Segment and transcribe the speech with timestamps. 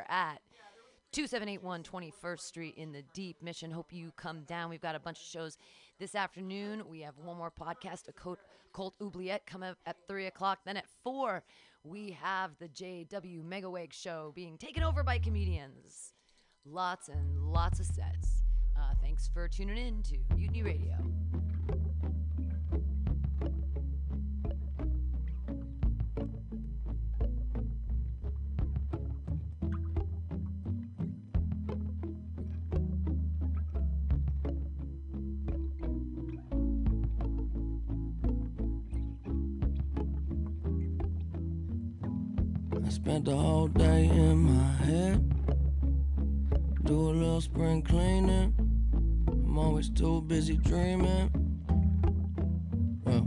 [0.00, 0.40] we're at
[1.12, 3.70] 2781 21st Street in the Deep Mission.
[3.70, 4.70] Hope you come down.
[4.70, 5.58] We've got a bunch of shows
[5.98, 6.84] this afternoon.
[6.88, 8.38] We have one more podcast, a Cult,
[8.72, 10.60] Cult Oubliette, come up at 3 o'clock.
[10.64, 11.42] Then at 4,
[11.84, 16.14] we have the JW Megaweg show being taken over by comedians.
[16.64, 18.42] Lots and lots of sets.
[18.76, 20.94] Uh, thanks for tuning in to Mutiny Radio.
[43.20, 45.20] Spent the whole day in my head.
[46.84, 48.54] Do a little spring cleaning.
[49.28, 51.30] I'm always too busy dreaming.
[53.04, 53.26] Well,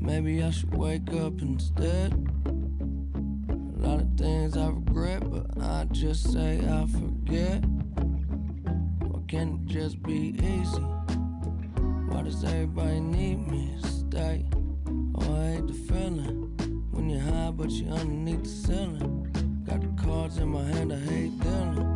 [0.00, 2.12] maybe I should wake up instead.
[2.46, 7.64] A lot of things I regret, but I just say I forget.
[9.00, 10.86] Why can't it just be easy?
[12.08, 14.44] Why does everybody need me to stay?
[15.16, 16.43] Oh, I hate the feeling
[16.94, 19.64] when you're high, but you're underneath the ceiling.
[19.66, 21.93] Got the cards in my hand, I hate dealing.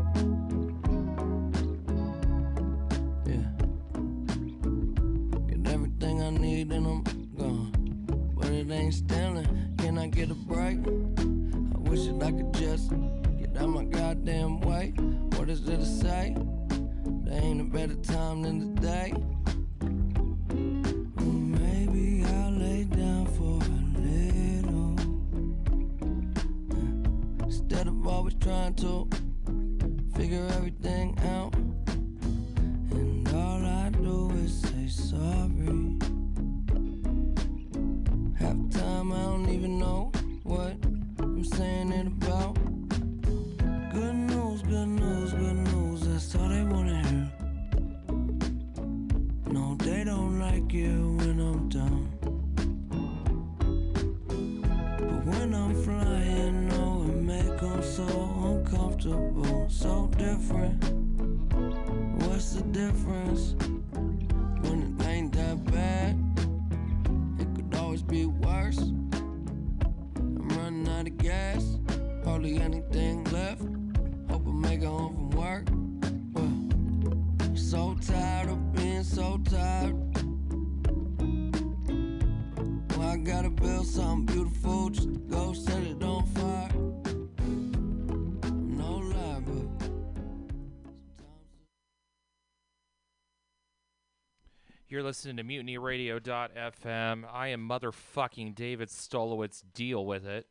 [94.98, 97.24] You're listening to MutinyRadio.fm.
[97.32, 99.62] I am motherfucking David Stolowitz.
[99.72, 100.48] Deal with it.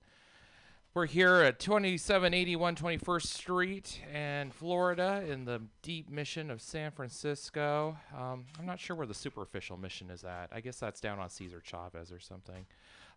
[0.93, 7.97] We're here at 2781 21st Street in Florida in the deep mission of San Francisco.
[8.17, 10.47] Um, I'm not sure where the superficial mission is at.
[10.53, 12.65] I guess that's down on Cesar Chavez or something.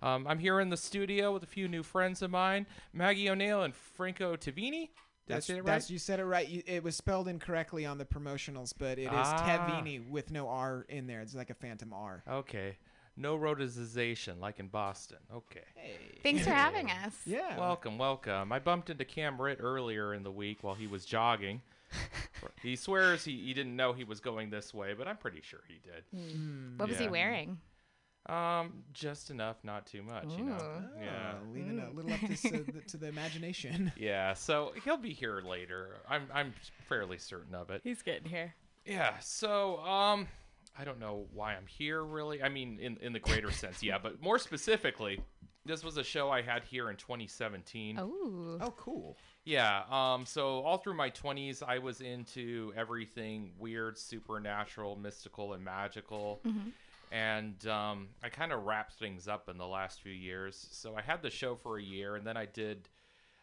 [0.03, 3.63] Um, I'm here in the studio with a few new friends of mine, Maggie O'Neill
[3.63, 4.89] and Franco Tavini.
[5.31, 5.67] Did That's, I say it right?
[5.67, 6.49] that's you said it right.
[6.49, 9.69] You, it was spelled incorrectly on the promotionals, but it is Ah.
[9.71, 11.21] Tevini with no R in there.
[11.21, 12.23] It's like a phantom R.
[12.29, 12.77] Okay.
[13.17, 15.19] No rotization like in Boston.
[15.33, 15.61] Okay.
[15.75, 16.19] Hey.
[16.23, 17.15] Thanks for having us.
[17.27, 17.59] Yeah.
[17.59, 18.51] Welcome, welcome.
[18.51, 21.61] I bumped into Cam Ritt earlier in the week while he was jogging.
[22.63, 25.61] he swears he, he didn't know he was going this way, but I'm pretty sure
[25.69, 26.79] he did.
[26.79, 27.59] What was he wearing?
[28.29, 30.53] Um, just enough, not too much, you know.
[30.57, 31.03] Ooh.
[31.03, 31.33] Yeah.
[31.35, 33.91] Oh, leaving a little up to, s- uh, the, to the imagination.
[33.97, 35.97] Yeah, so he'll be here later.
[36.09, 36.53] I'm I'm
[36.89, 37.81] fairly certain of it.
[37.83, 38.55] He's getting here.
[38.85, 40.29] Yeah, so um
[40.79, 42.43] I don't know why I'm here really.
[42.43, 45.21] I mean in in the greater sense, yeah, but more specifically,
[45.65, 47.99] this was a show I had here in 2017.
[47.99, 48.59] Oh.
[48.61, 49.17] Oh, cool.
[49.45, 49.83] Yeah.
[49.91, 50.25] Um.
[50.27, 56.41] So all through my twenties, I was into everything weird, supernatural, mystical, and magical.
[57.11, 60.69] And um, I kind of wrapped things up in the last few years.
[60.71, 62.89] So I had the show for a year, and then I did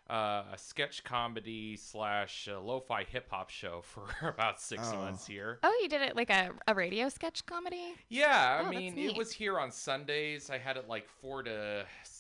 [0.10, 4.98] uh, a sketch comedy slash uh, lo-fi hip hop show for about six Oh.
[4.98, 5.60] months here.
[5.64, 7.94] Oh, you did it like a, a radio sketch comedy?
[8.08, 10.50] Yeah, I Oh, mean, it was here on Sundays.
[10.50, 12.17] I had it like four to, s-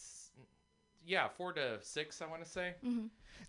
[1.07, 2.21] yeah, four to six.
[2.21, 2.74] I want to say.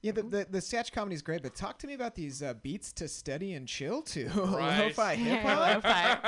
[0.01, 2.55] Yeah, the, the, the sketch comedy is great, but talk to me about these uh,
[2.63, 4.29] beats to steady and chill to.
[4.59, 4.85] Right.
[4.87, 5.85] Lo-fi hip hop.
[5.85, 6.19] Lo-fi.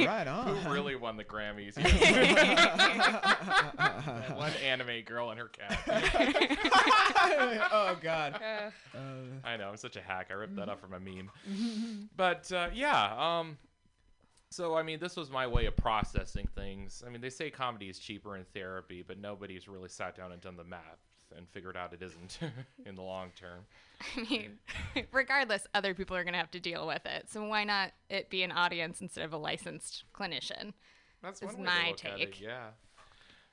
[0.00, 0.56] oh, right on.
[0.56, 1.76] Who really won the Grammys?
[4.36, 5.80] One anime girl and her cat.
[7.72, 8.40] oh, God.
[9.44, 10.28] I know, I'm such a hack.
[10.30, 11.30] I ripped that up from a meme.
[12.16, 13.58] But uh, yeah, um,
[14.56, 17.02] so I mean, this was my way of processing things.
[17.06, 20.40] I mean, they say comedy is cheaper in therapy, but nobody's really sat down and
[20.40, 20.80] done the math.
[21.36, 22.38] and figured out it isn't
[22.86, 23.66] in the long term.
[24.16, 24.58] I mean,
[25.12, 27.28] regardless, other people are going to have to deal with it.
[27.28, 30.72] So why not it be an audience instead of a licensed clinician?
[31.22, 32.40] That's Is way my to look at it, take.
[32.40, 32.68] Yeah.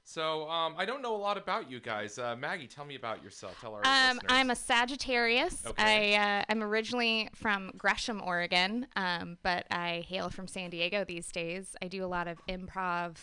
[0.06, 2.20] So um, I don't know a lot about you guys.
[2.20, 3.58] Uh, Maggie, tell me about yourself.
[3.62, 4.22] Tell our Um, listeners.
[4.30, 5.66] I'm a Sagittarius.
[5.66, 6.16] Okay.
[6.16, 11.32] I uh, I'm originally from Gresham, Oregon, um, but I hail from San Diego these
[11.32, 11.76] days.
[11.82, 13.16] I do a lot of improv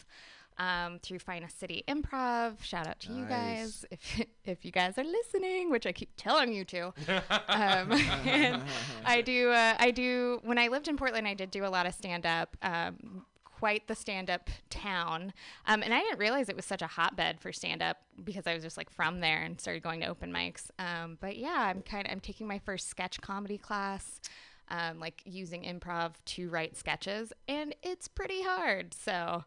[0.59, 2.63] um, through Finest City Improv.
[2.63, 6.53] Shout out to you guys if if you guys are listening, which I keep telling
[6.53, 6.87] you to.
[7.49, 7.93] um,
[9.05, 11.87] I do uh, I do when I lived in Portland, I did do a lot
[11.87, 12.57] of stand up.
[12.63, 13.27] Um,
[13.61, 15.35] quite the stand-up town.
[15.67, 18.63] Um, and i didn't realize it was such a hotbed for stand-up because i was
[18.63, 20.71] just like from there and started going to open mics.
[20.79, 24.21] Um, but yeah i'm kind of i'm taking my first sketch comedy class
[24.69, 28.95] um, like using improv to write sketches and it's pretty hard.
[28.95, 29.45] So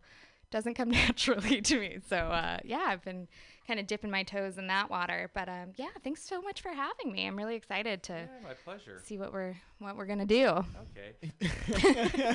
[0.52, 1.98] doesn't come naturally to me.
[2.08, 3.28] So uh, yeah i've been
[3.68, 6.70] kind of dipping my toes in that water but um, yeah thanks so much for
[6.70, 9.00] having me i'm really excited to Yeah, my pleasure.
[9.04, 10.64] see what we're what we're gonna do
[10.98, 11.32] Okay.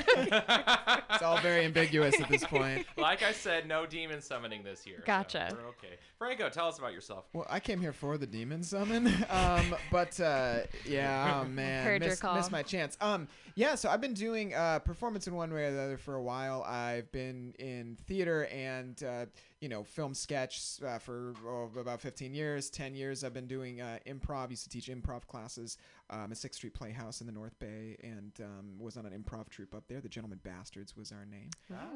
[1.11, 2.87] It's all very ambiguous at this point.
[2.97, 4.99] like I said, no demon summoning this year.
[5.01, 5.49] so Gotcha.
[5.53, 5.97] we're okay.
[6.19, 7.25] Franco, tell us about yourself.
[7.33, 12.03] Well, I came here for the demon summon, um, but uh, yeah, oh man, Heard
[12.03, 12.35] your missed, call.
[12.37, 12.97] missed my chance.
[13.01, 13.27] Um,
[13.58, 16.22] yeah, so I've been doing uh, performance in one way or the other for a
[16.22, 16.62] while.
[16.62, 19.26] I've been in theater and uh,
[19.60, 22.70] you know film sketch uh, for oh, about 15 years.
[22.70, 24.50] 10 years I've been doing uh, improv.
[24.50, 25.76] Used to teach improv classes
[26.08, 29.49] um, at Sixth Street Playhouse in the North Bay, and um, was on an improv
[29.49, 30.00] troupe up there.
[30.00, 31.50] The Gentlemen Bastards was our name,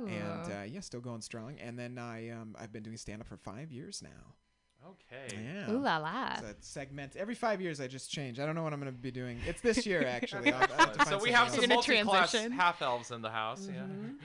[0.08, 1.58] and uh, yeah, still going strong.
[1.60, 4.34] And then I um, I've been doing stand up for five years now.
[4.84, 5.36] Okay.
[5.44, 5.70] Yeah.
[5.70, 7.14] ooh la la It's a segment.
[7.16, 8.40] Every five years, I just change.
[8.40, 9.38] I don't know what I'm going to be doing.
[9.46, 10.52] It's this year, actually.
[10.52, 11.54] I'll, I'll so we have else.
[11.54, 13.68] some You're multi-class half elves in the house.
[13.72, 13.80] Yeah.
[13.82, 14.08] Mm-hmm.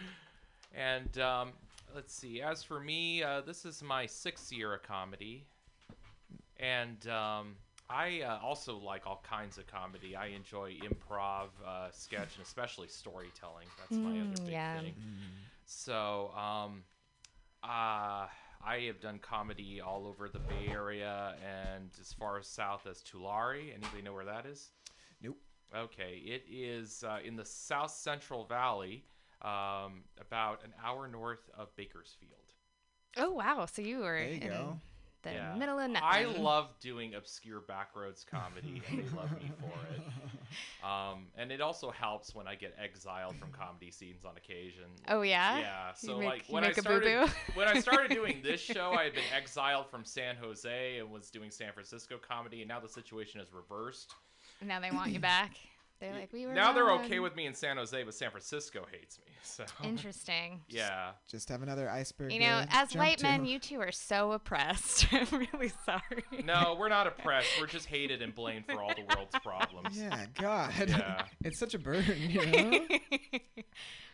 [0.76, 1.54] And um,
[1.96, 2.40] let's see.
[2.42, 5.44] As for me, uh, this is my sixth year of comedy,
[6.60, 7.56] and um,
[7.90, 10.16] I uh, also like all kinds of comedy.
[10.16, 13.66] I enjoy improv, uh, sketch, and especially storytelling.
[13.80, 14.82] That's my other Mm, big yeah.
[14.82, 14.94] thing.
[15.66, 16.84] So, um,
[17.64, 18.28] uh,
[18.66, 23.74] I have done comedy all over the Bay Area and as far south as Tulare.
[23.74, 24.72] Anybody know where that is?
[25.22, 25.38] Nope.
[25.76, 29.04] Okay, it is uh, in the South Central Valley,
[29.42, 32.32] um, about an hour north of Bakersfield.
[33.18, 33.66] Oh wow!
[33.66, 34.80] So you were There you in go.
[35.24, 35.56] The Yeah.
[35.56, 36.08] middle of nothing.
[36.10, 40.02] I love doing obscure backroads comedy, and they love me for it.
[40.82, 44.86] Um, and it also helps when I get exiled from comedy scenes on occasion.
[45.10, 45.60] Oh yeah.
[45.60, 49.14] Yeah, so make- like when I started when I started doing this show, I had
[49.14, 53.42] been exiled from San Jose and was doing San Francisco comedy, and now the situation
[53.42, 54.14] is reversed.
[54.62, 55.52] Now they want you back.
[56.00, 56.54] They're like we were.
[56.54, 59.26] Now they're wrong." okay with me in San Jose, but San Francisco hates me.
[59.44, 60.62] So Interesting.
[60.70, 62.34] yeah, Just have another iceberg.
[62.34, 63.24] You know, to as jump white to.
[63.24, 65.08] men, you two are so oppressed.
[65.14, 66.44] I'm really sorry.
[66.44, 67.48] no, we're not oppressed.
[67.60, 69.98] We're just hated and blamed for all the world's problems.
[69.98, 70.74] Yeah, God.
[70.88, 71.24] Yeah.
[71.46, 72.88] it's such a burden, you know?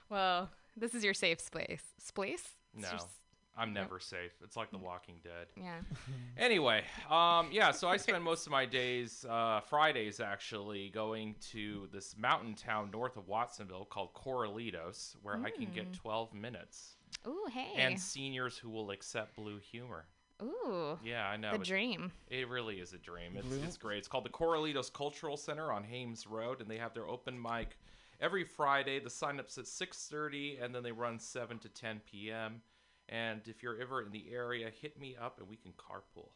[0.09, 1.81] well, this is your safe space.
[1.97, 2.43] Space?
[2.75, 3.07] It's No, just-
[3.55, 4.31] I'm never safe.
[4.43, 5.47] It's like The Walking Dead.
[5.55, 5.79] yeah.
[6.37, 11.87] Anyway, um, yeah, so I spend most of my days, uh, Fridays actually, going to
[11.93, 16.95] this mountain town north of Watsonville called Corralitos, where I can get 12 minutes.
[17.27, 17.73] Ooh, hey.
[17.77, 20.05] And seniors who will accept blue humor.
[20.41, 20.97] Ooh.
[21.03, 21.51] Yeah, I know.
[21.51, 22.11] The it- dream.
[22.29, 23.33] It really is a dream.
[23.37, 23.61] It's, Blue?
[23.63, 23.99] it's great.
[23.99, 27.77] It's called the Corralitos Cultural Center on Hames Road, and they have their open mic
[28.19, 28.99] every Friday.
[28.99, 32.61] The sign-up's at 6.30, and then they run 7 to 10 p.m.
[33.09, 36.29] And if you're ever in the area, hit me up, and we can carpool.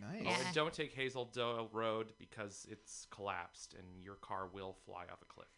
[0.00, 0.22] Nice.
[0.24, 0.36] Yeah.
[0.46, 5.20] And don't take Hazel Dell Road because it's collapsed, and your car will fly off
[5.22, 5.48] a cliff.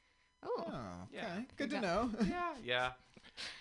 [0.47, 0.49] Ooh.
[0.59, 1.13] Oh, okay.
[1.13, 1.41] Yeah.
[1.57, 1.81] Good to Yeah.
[1.81, 2.11] know.
[2.29, 2.91] Yeah, yeah.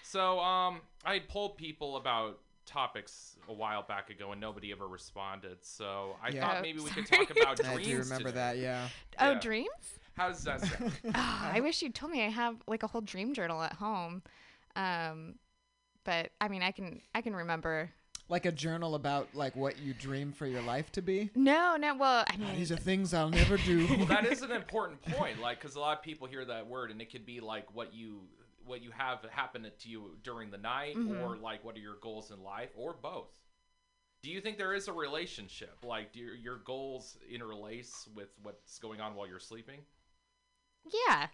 [0.01, 4.88] So um, I had polled people about topics a while back ago, and nobody ever
[4.88, 5.58] responded.
[5.62, 6.41] So I Yeah.
[6.41, 7.88] thought Oh, maybe we could talk about I dreams.
[7.88, 8.36] do remember today.
[8.39, 8.88] that, yeah.
[9.19, 9.39] Oh, Yeah.
[9.39, 10.00] dreams?
[10.15, 10.91] How does that sound?
[11.15, 14.22] Oh, I wish you'd told me I have like a whole dream journal at home.
[14.75, 15.36] Um,
[16.09, 17.91] but I mean, I can I can remember.
[18.29, 21.29] Like a journal about like what you dream for your life to be.
[21.35, 21.95] No, no.
[21.95, 23.87] Well, I mean, These are things I'll never do.
[23.97, 25.39] well, that is an important point.
[25.39, 27.93] Like, because a lot of people hear that word, and it could be like what
[27.93, 28.21] you
[28.65, 31.21] what you have happen to you during the night, Mm-hmm.
[31.21, 33.29] or like what are your goals in life, or both.
[34.23, 35.77] Do you think there is a relationship?
[35.83, 39.79] Like, do your, your goals interlace with what's going on while you're sleeping?
[41.07, 41.27] yeah.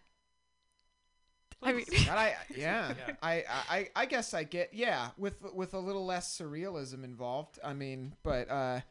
[1.63, 3.15] I mean, But I, yeah, Yeah.
[3.21, 7.59] I, I, I guess I get, yeah, with with a little less surrealism involved.
[7.63, 8.81] I mean, but uh,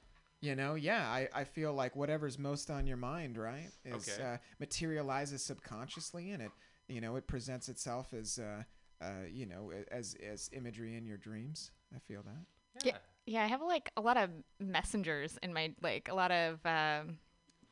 [0.40, 4.23] you know, yeah, I, I feel like whatever's most on your mind, right, is Okay.
[4.23, 6.50] uh, materializes subconsciously, and it,
[6.88, 8.62] you know, it presents itself as, uh,
[9.02, 11.71] uh, you know, as as imagery in your dreams.
[11.94, 12.85] I feel that.
[12.85, 12.97] Yeah.
[13.26, 14.30] yeah, I have like a lot of
[14.61, 17.18] messengers in my like a lot of um,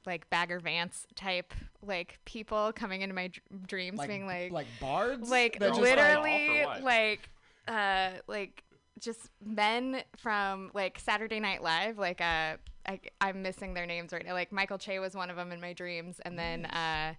[0.07, 1.53] like Bagger Vance type
[1.85, 6.67] like people coming into my dr- dreams, being like like bards, like that literally Off
[6.67, 6.83] or what?
[6.83, 7.29] like
[7.69, 8.65] uh like
[8.99, 14.25] just men from like Saturday Night Live like uh I, I'm missing their names right
[14.25, 14.33] now.
[14.33, 17.15] Like Michael Che was one of them in my dreams and then uh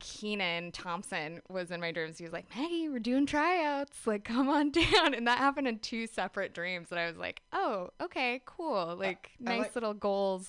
[0.00, 2.18] Kenan Thompson was in my dreams.
[2.18, 4.06] He was like Maggie we're doing tryouts.
[4.06, 5.14] Like come on down.
[5.14, 8.96] And that happened in two separate dreams and I was like oh okay cool.
[8.98, 10.48] Like I nice like- little goals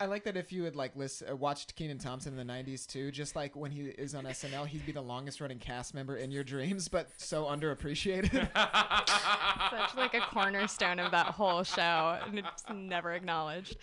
[0.00, 2.86] I like that if you had like list, uh, watched Kenan Thompson in the '90s
[2.86, 6.16] too, just like when he is on SNL, he'd be the longest running cast member
[6.16, 8.48] in your dreams, but so underappreciated.
[9.70, 13.76] such like a cornerstone of that whole show and it's never acknowledged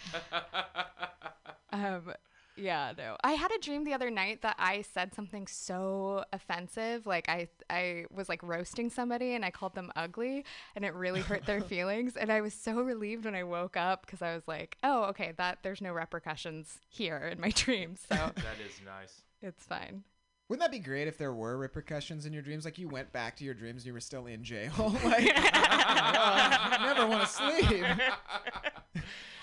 [1.72, 2.12] um
[2.58, 3.16] yeah no.
[3.24, 7.48] I had a dream the other night that i said something so offensive like i
[7.70, 10.46] i was like roasting somebody and i called them ugly
[10.76, 14.06] and it really hurt their feelings and i was so relieved when i woke up
[14.06, 18.16] because i was like oh okay that there's no repercussions here in my dreams so
[18.36, 19.22] That is nice.
[19.42, 20.04] it's fine
[20.48, 22.66] Wouldn't that be great if there were repercussions in your dreams?
[22.66, 24.72] Like you went back to your dreams and you were still in jail.
[25.04, 27.86] like, oh, I never want to sleep.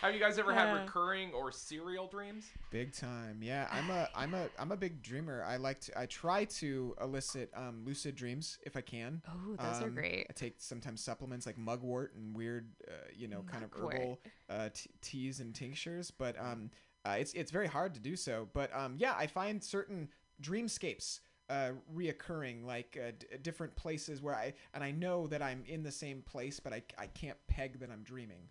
[0.00, 2.46] Have you guys ever had recurring or serial dreams?
[2.70, 3.68] Big time, yeah.
[3.70, 5.44] I'm a, I'm a, I'm a big dreamer.
[5.46, 9.22] I like to, I try to elicit um, lucid dreams if I can.
[9.28, 13.28] oh those are Um, great I take sometimes supplements like mugwort and weird, uh, you
[13.28, 13.94] know, kind of Mugwort.
[13.94, 16.10] herbal uh, t- teas and tinctures.
[16.10, 16.70] But um,
[17.04, 18.48] uh, it's it's very hard to do so.
[18.52, 20.08] But um, yeah, I find certain
[20.42, 25.64] dreamscapes uh, reoccurring, like uh, d- different places where I and I know that I'm
[25.66, 28.48] in the same place, but I I can't peg that I'm dreaming.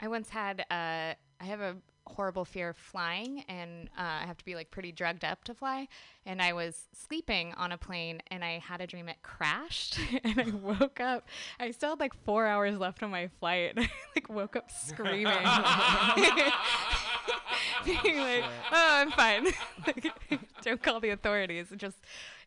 [0.00, 1.76] I once had uh, I have a
[2.06, 5.54] horrible fear of flying, and uh, I have to be like pretty drugged up to
[5.54, 5.88] fly.
[6.26, 10.40] And I was sleeping on a plane, and I had a dream it crashed, and
[10.40, 11.28] I woke up.
[11.58, 14.70] I still had like four hours left on my flight, and I like woke up
[14.70, 15.24] screaming,
[17.84, 19.46] being like, "Oh, I'm fine.
[20.60, 21.96] Like, don't call the authorities." It just,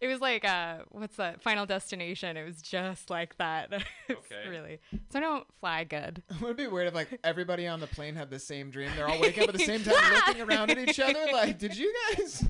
[0.01, 1.41] it was like, uh, what's that?
[1.41, 2.37] Final Destination.
[2.37, 3.71] It was just like that.
[4.09, 4.49] Okay.
[4.49, 4.79] really.
[5.09, 6.21] So I don't fly good.
[6.29, 8.91] It Would be weird if like everybody on the plane had the same dream?
[8.95, 9.95] They're all waking up at the same time,
[10.27, 11.25] looking around at each other.
[11.31, 12.43] Like, did you guys?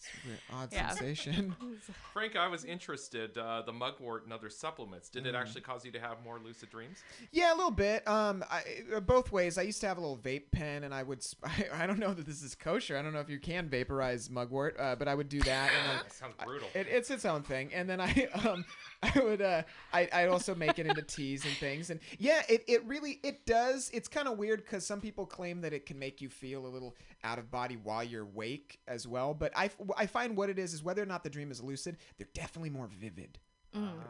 [0.00, 0.88] It's a odd Yeah.
[0.90, 1.54] sensation.
[2.12, 3.36] Frank, I was interested.
[3.36, 5.08] Uh, the mugwort and other supplements.
[5.08, 5.40] Did it Mm.
[5.40, 6.98] actually cause you to have more lucid dreams?
[7.32, 8.06] Yeah, a little bit.
[8.08, 8.62] Um, I,
[8.96, 9.58] uh, both ways.
[9.58, 11.22] I used to have a little vape pen, and I would.
[11.22, 12.96] Sp- I, I don't know that this is kosher.
[12.96, 15.70] I don't know if you can vaporize mugwort, uh, but I would do that.
[15.70, 16.68] And then That sounds brutal.
[16.74, 17.72] it, it's its own thing.
[17.74, 18.64] And then I, um,
[19.02, 21.90] I would, uh, I, I also make it into teas and things.
[21.90, 23.90] And yeah, it, it really, it does.
[23.92, 26.68] It's kind of weird because some people claim that it can make you feel a
[26.68, 29.34] little out of body while you're awake as well.
[29.34, 31.96] But I, I find what it is is whether or not the dream is lucid,
[32.18, 33.38] they're definitely more vivid.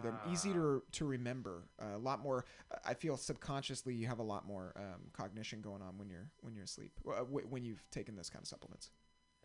[0.02, 1.64] They're easy to to remember.
[1.78, 2.46] Uh, a lot more.
[2.82, 6.54] I feel subconsciously you have a lot more um, cognition going on when you're when
[6.54, 6.92] you're asleep.
[7.06, 8.90] Uh, w- when you've taken those kind of supplements.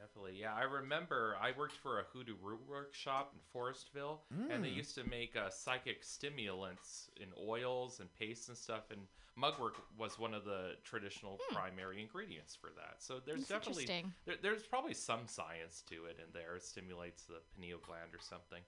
[0.05, 0.53] Definitely, yeah.
[0.53, 4.19] I remember I worked for a hoodoo root workshop in Forestville,
[4.51, 4.75] and they Mm.
[4.77, 8.91] used to make uh, psychic stimulants in oils and pastes and stuff.
[8.91, 13.01] And mugwort was one of the traditional primary ingredients for that.
[13.01, 13.87] So there's That's definitely
[14.25, 16.55] there, there's probably some science to it in there.
[16.55, 18.61] It stimulates the pineal gland or something.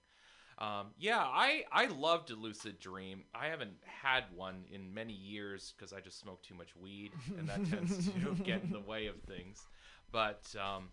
[0.58, 3.24] Um, yeah, I I love to lucid dream.
[3.34, 7.48] I haven't had one in many years because I just smoke too much weed, and
[7.48, 9.68] that tends to get in the way of things.
[10.10, 10.90] But um,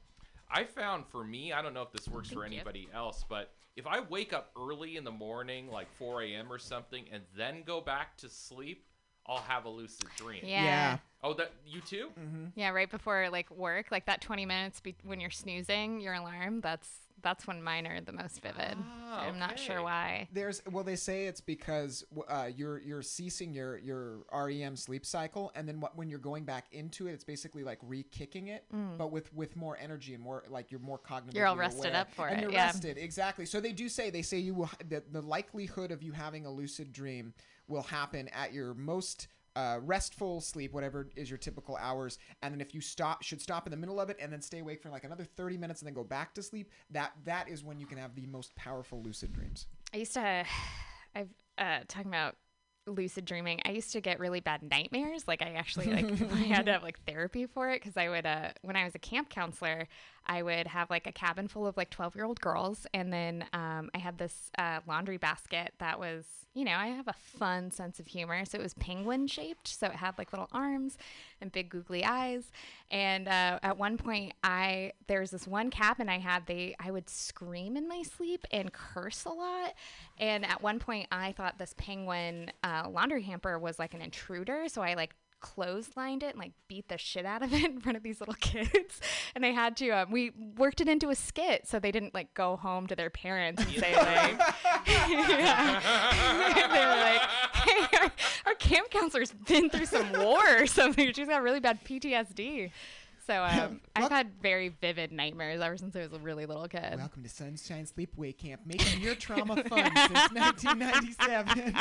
[0.50, 2.58] I found for me, I don't know if this works for Thank you.
[2.60, 6.52] anybody else, but if I wake up early in the morning, like 4 a.m.
[6.52, 8.86] or something, and then go back to sleep,
[9.28, 10.42] I'll have a lucid dream.
[10.44, 10.64] Yeah.
[10.64, 10.98] Yeah.
[11.24, 12.10] Oh, that you too?
[12.20, 12.46] Mm-hmm.
[12.56, 16.62] Yeah, right before like work, like that 20 minutes be- when you're snoozing your alarm,
[16.62, 16.90] that's
[17.26, 18.78] that's when mine are the most vivid.
[19.04, 20.30] Ah, I'm not sure why.
[20.32, 25.52] There's well, they say it's because uh, you're you're ceasing your your REM sleep cycle,
[25.56, 28.66] and then what, when you're going back into it, it's basically like re-kicking it,
[28.98, 31.34] but with with more energy and more like you're more cognitive.
[31.34, 31.38] Mm.
[31.38, 32.68] You're all rested up for and it, You're yeah.
[32.68, 33.48] rested exactly.
[33.48, 36.52] So they do say they say you will the, the likelihood of you having a
[36.52, 37.34] lucid dream
[37.68, 42.62] will happen at your most uh, restful sleep, whatever is your typical hours, and then
[42.62, 44.90] if you stop, should stop in the middle of it and then stay awake for
[44.90, 46.72] like another thirty minutes and then go back to sleep.
[46.92, 49.68] That that is when you can have the most powerful lucid dreams.
[49.94, 50.46] I used to
[51.16, 52.36] I've uh talking about
[52.88, 53.62] lucid dreaming.
[53.66, 55.28] I used to get really bad nightmares.
[55.28, 58.26] Like I actually like I had to have like therapy for it because I would
[58.26, 59.88] uh when I was a camp counselor,
[60.28, 62.88] I would have like a cabin full of like 12 year old girls.
[62.94, 67.08] And then um, I had this uh, laundry basket that was, you know, I have
[67.08, 68.44] a fun sense of humor.
[68.46, 69.68] So it was penguin shaped.
[69.68, 70.98] So it had like little arms
[71.42, 72.52] and big googly eyes.
[72.92, 76.92] And uh, at one point, I, there was this one cabin I had, they, I
[76.92, 79.74] would scream in my sleep and curse a lot.
[80.18, 84.66] And at one point, I thought this penguin uh, laundry hamper was like an intruder.
[84.68, 85.16] So I like
[85.46, 88.36] clotheslined it and like beat the shit out of it in front of these little
[88.36, 89.00] kids.
[89.36, 92.34] And I had to, um, we worked it into a skit so they didn't like
[92.34, 94.38] go home to their parents and say like,
[94.86, 97.22] they were like,
[97.54, 98.12] hey, our,
[98.46, 101.12] our camp counselor's been through some war or something.
[101.12, 102.72] She's got really bad PTSD.
[103.28, 106.96] So um, I've had very vivid nightmares ever since I was a really little kid.
[106.96, 111.76] Welcome to Sunshine Sleepaway Camp, making your trauma fun since 1997.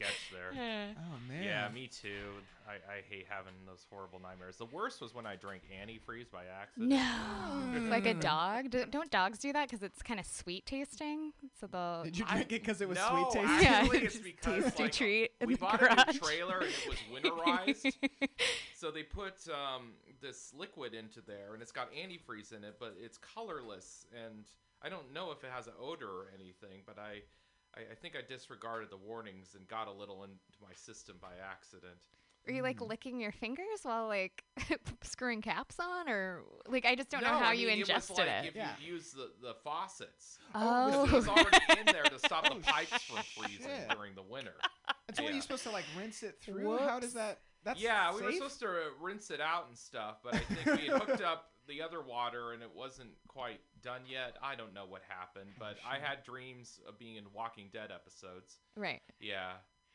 [0.00, 0.94] Sketch there.
[0.96, 1.42] Oh man.
[1.42, 2.32] Yeah, me too.
[2.66, 4.56] I, I hate having those horrible nightmares.
[4.56, 6.90] The worst was when I drank antifreeze by accident.
[6.90, 8.70] No, like a dog.
[8.70, 11.32] Do, don't dogs do that because it's kind of sweet tasting?
[11.60, 12.04] So they'll.
[12.04, 13.66] Did you drink it because it was no, sweet tasting?
[13.66, 16.06] actually, Yeah, it's just because tasty like, treat in we the bought a garage.
[16.14, 17.92] new trailer and it was winterized.
[18.74, 19.90] so they put um,
[20.22, 24.44] this liquid into there, and it's got antifreeze in it, but it's colorless, and
[24.82, 26.82] I don't know if it has an odor or anything.
[26.86, 27.20] But I,
[27.76, 31.28] I, I think I disregarded the warnings and got a little into my system by
[31.50, 31.98] accident.
[32.46, 34.42] Were you like licking your fingers while like
[35.02, 37.88] screwing caps on, or like I just don't know how I you mean, it was
[37.90, 38.46] ingested like it?
[38.48, 38.70] If Yeah.
[38.80, 40.38] you use the, the faucets.
[40.54, 43.88] Oh, Because it was already in there to stop the pipes from freezing shit.
[43.90, 44.54] during the winter.
[45.06, 46.78] And so, what are you supposed to like rinse it through?
[46.78, 47.40] How does that?
[47.62, 48.72] That's yeah, we were supposed to uh,
[49.02, 52.52] rinse it out and stuff, but I think we had hooked up the other water
[52.52, 54.36] and it wasn't quite done yet.
[54.42, 58.56] I don't know what happened, but I had dreams of being in Walking Dead episodes.
[58.76, 59.00] right.
[59.20, 59.52] Yeah.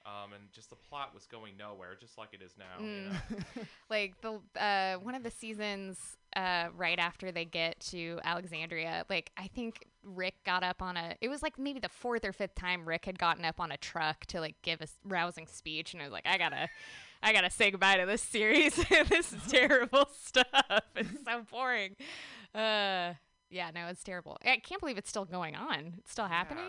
[0.08, 2.80] Um, and just the plot was going nowhere, just like it is now.
[2.80, 3.12] You Mm.
[3.58, 3.64] know?
[3.90, 5.98] Like the uh, one of the seasons
[6.36, 11.16] uh, right after they get to Alexandria, like I think Rick got up on a.
[11.22, 13.78] It was like maybe the fourth or fifth time Rick had gotten up on a
[13.78, 16.70] truck to like give a rousing speech, and I was like, I gotta.
[17.26, 18.76] I gotta say goodbye to this series.
[19.10, 20.82] this is terrible stuff.
[20.96, 21.96] It's so boring.
[22.54, 23.14] Uh,
[23.50, 24.38] yeah, no, it's terrible.
[24.46, 25.94] I can't believe it's still going on.
[25.98, 26.66] It's still happening.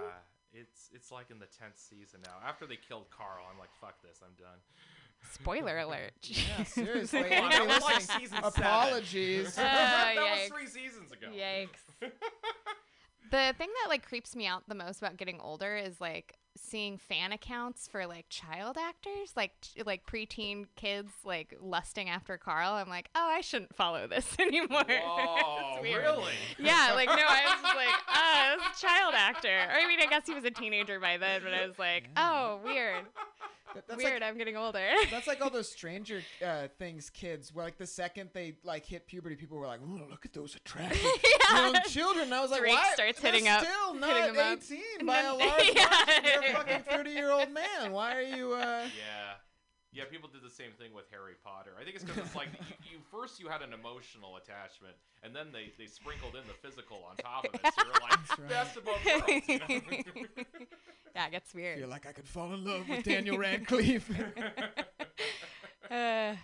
[0.55, 2.33] Yeah, it's it's like in the tenth season now.
[2.49, 4.57] After they killed Carl, I'm like, fuck this, I'm done.
[5.31, 6.13] Spoiler alert.
[6.23, 7.21] Yeah, seriously.
[7.21, 8.45] Well, Anybody like season seven.
[8.63, 9.59] apologies.
[9.59, 10.41] Uh, that yikes.
[10.41, 11.27] was three seasons ago.
[11.37, 12.11] Yikes.
[13.31, 16.99] the thing that like creeps me out the most about getting older is like seeing
[16.99, 19.53] fan accounts for like child actors, like
[19.85, 22.73] like preteen kids like lusting after Carl.
[22.73, 24.85] I'm like, oh, I shouldn't follow this anymore.
[25.81, 26.03] Weird.
[26.03, 26.33] really?
[26.59, 29.49] Yeah, like no, I was just like, oh, this child actor.
[29.49, 32.09] Or I mean, I guess he was a teenager by then, but I was like,
[32.17, 33.05] oh, weird,
[33.89, 34.21] That's weird.
[34.21, 34.81] like I'm getting older.
[35.11, 39.07] that's like all those Stranger uh, Things kids, where like the second they like hit
[39.07, 41.01] puberty, people were like, "Ooh, look at those attractive
[41.53, 44.35] young children." And I was like, Drake "Why?" starts They're hitting up- still not hitting
[44.35, 44.59] them up.
[44.63, 45.89] 18 by a then- large Yeah.
[46.07, 46.25] margin.
[46.25, 47.93] You're a fucking 30 year old man.
[47.93, 48.53] Why are you?
[48.55, 48.87] Uh...
[48.97, 49.35] Yeah.
[49.97, 51.71] Yeah, people did the same thing with Harry Potter.
[51.81, 55.35] I think it's because it's like you, you first you had an emotional attachment, and
[55.35, 57.61] then they, they sprinkled in the physical on top of it.
[57.65, 58.49] So you're like, right.
[58.51, 59.49] best of both worlds.
[59.49, 59.67] You know?
[61.17, 61.79] yeah, it gets weird.
[61.79, 64.11] Feel like I could fall in love with Daniel Radcliffe.
[65.89, 66.35] Uh,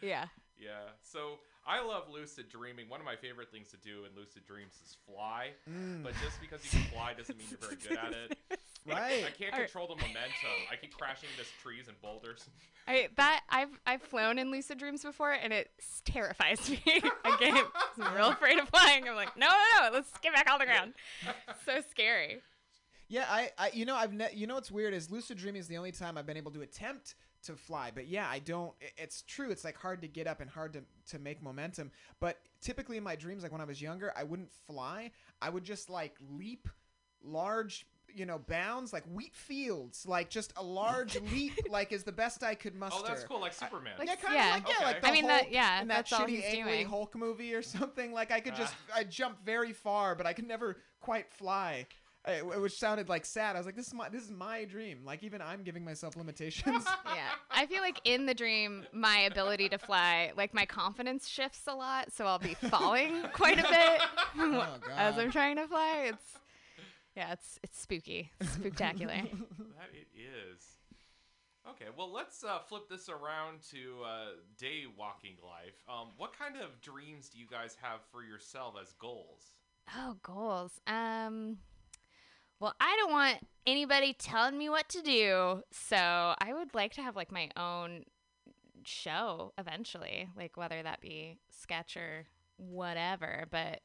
[0.00, 0.26] yeah.
[0.56, 0.86] yeah.
[1.02, 2.88] So I love lucid dreaming.
[2.88, 5.50] One of my favorite things to do in lucid dreams is fly.
[5.70, 6.02] Mm.
[6.02, 8.36] But just because you can fly doesn't mean you're very good at it.
[8.86, 9.24] right.
[9.26, 10.58] I can't Or- control the momentum.
[10.70, 12.48] I keep crashing into trees and boulders.
[12.88, 15.70] I that I've I've flown in lucid dreams before and it
[16.04, 16.82] terrifies me.
[17.24, 17.56] Again,
[18.00, 19.08] I'm real afraid of flying.
[19.08, 20.94] I'm like, no, no, no, let's get back on the ground.
[21.64, 22.38] So scary.
[23.08, 25.68] Yeah, I, I you know I've ne- you know what's weird is lucid dreaming is
[25.68, 27.90] the only time I've been able to attempt to fly.
[27.94, 28.72] But yeah, I don't.
[28.96, 29.50] It's true.
[29.50, 31.90] It's like hard to get up and hard to to make momentum.
[32.20, 35.10] But typically in my dreams, like when I was younger, I wouldn't fly.
[35.40, 36.68] I would just like leap
[37.22, 37.86] large.
[38.14, 42.44] You know, bounds like wheat fields, like just a large leap, like is the best
[42.44, 43.00] I could muster.
[43.02, 43.94] Oh, that's cool, like Superman.
[43.98, 44.50] Like- Yeah, kind of Yeah.
[44.52, 44.84] like yeah, Okay.
[44.84, 46.86] like the I mean, that- yeah, in that that's all shitty he's angry doing.
[46.88, 48.12] Hulk movie or something.
[48.12, 48.56] Like I could uh.
[48.56, 51.86] just I jump very far, but I could never quite fly.
[52.24, 53.56] I, which sounded like sad.
[53.56, 56.16] I was like, "This is my this is my dream." Like even I'm giving myself
[56.16, 56.84] limitations.
[57.06, 57.28] Yeah.
[57.50, 61.74] I feel like in the dream, my ability to fly, like my confidence shifts a
[61.74, 64.00] lot, so I'll be falling quite a bit
[64.38, 66.04] Oh, as I'm trying to fly.
[66.10, 66.38] It's
[67.16, 69.14] yeah, it's it's spooky, spectacular.
[69.14, 70.64] That it is.
[71.68, 74.24] Okay, well, let's uh, flip this around to uh,
[74.58, 75.74] day walking life.
[75.88, 79.52] Um, what kind of dreams do you guys have for yourself as goals?
[79.96, 80.80] Oh, goals.
[80.86, 81.58] Um
[82.62, 85.64] well, I don't want anybody telling me what to do.
[85.72, 88.04] So, I would like to have like my own
[88.84, 92.26] show eventually, like whether that be sketch or
[92.58, 93.46] whatever.
[93.50, 93.80] But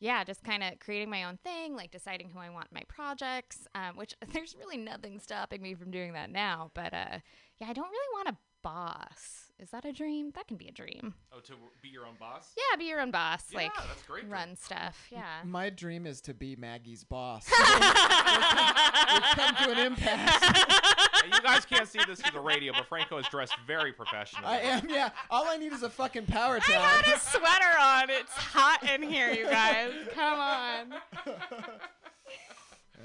[0.00, 3.66] yeah, just kind of creating my own thing, like deciding who I want my projects,
[3.74, 6.70] um, which there's really nothing stopping me from doing that now.
[6.72, 7.18] But uh,
[7.58, 9.43] yeah, I don't really want a boss.
[9.60, 10.32] Is that a dream?
[10.34, 11.14] That can be a dream.
[11.32, 12.52] Oh, to be your own boss?
[12.56, 13.44] Yeah, be your own boss.
[13.52, 14.32] Yeah, like that's great dream.
[14.32, 15.06] run stuff.
[15.10, 15.22] Yeah.
[15.44, 17.48] My dream is to be Maggie's boss.
[17.58, 20.54] We've come to an impasse.
[21.24, 24.46] You guys can't see this through the radio, but Franco is dressed very professionally.
[24.46, 25.10] I am, yeah.
[25.30, 28.10] All I need is a fucking power I had a sweater on.
[28.10, 29.92] It's hot in here, you guys.
[30.12, 30.94] Come on.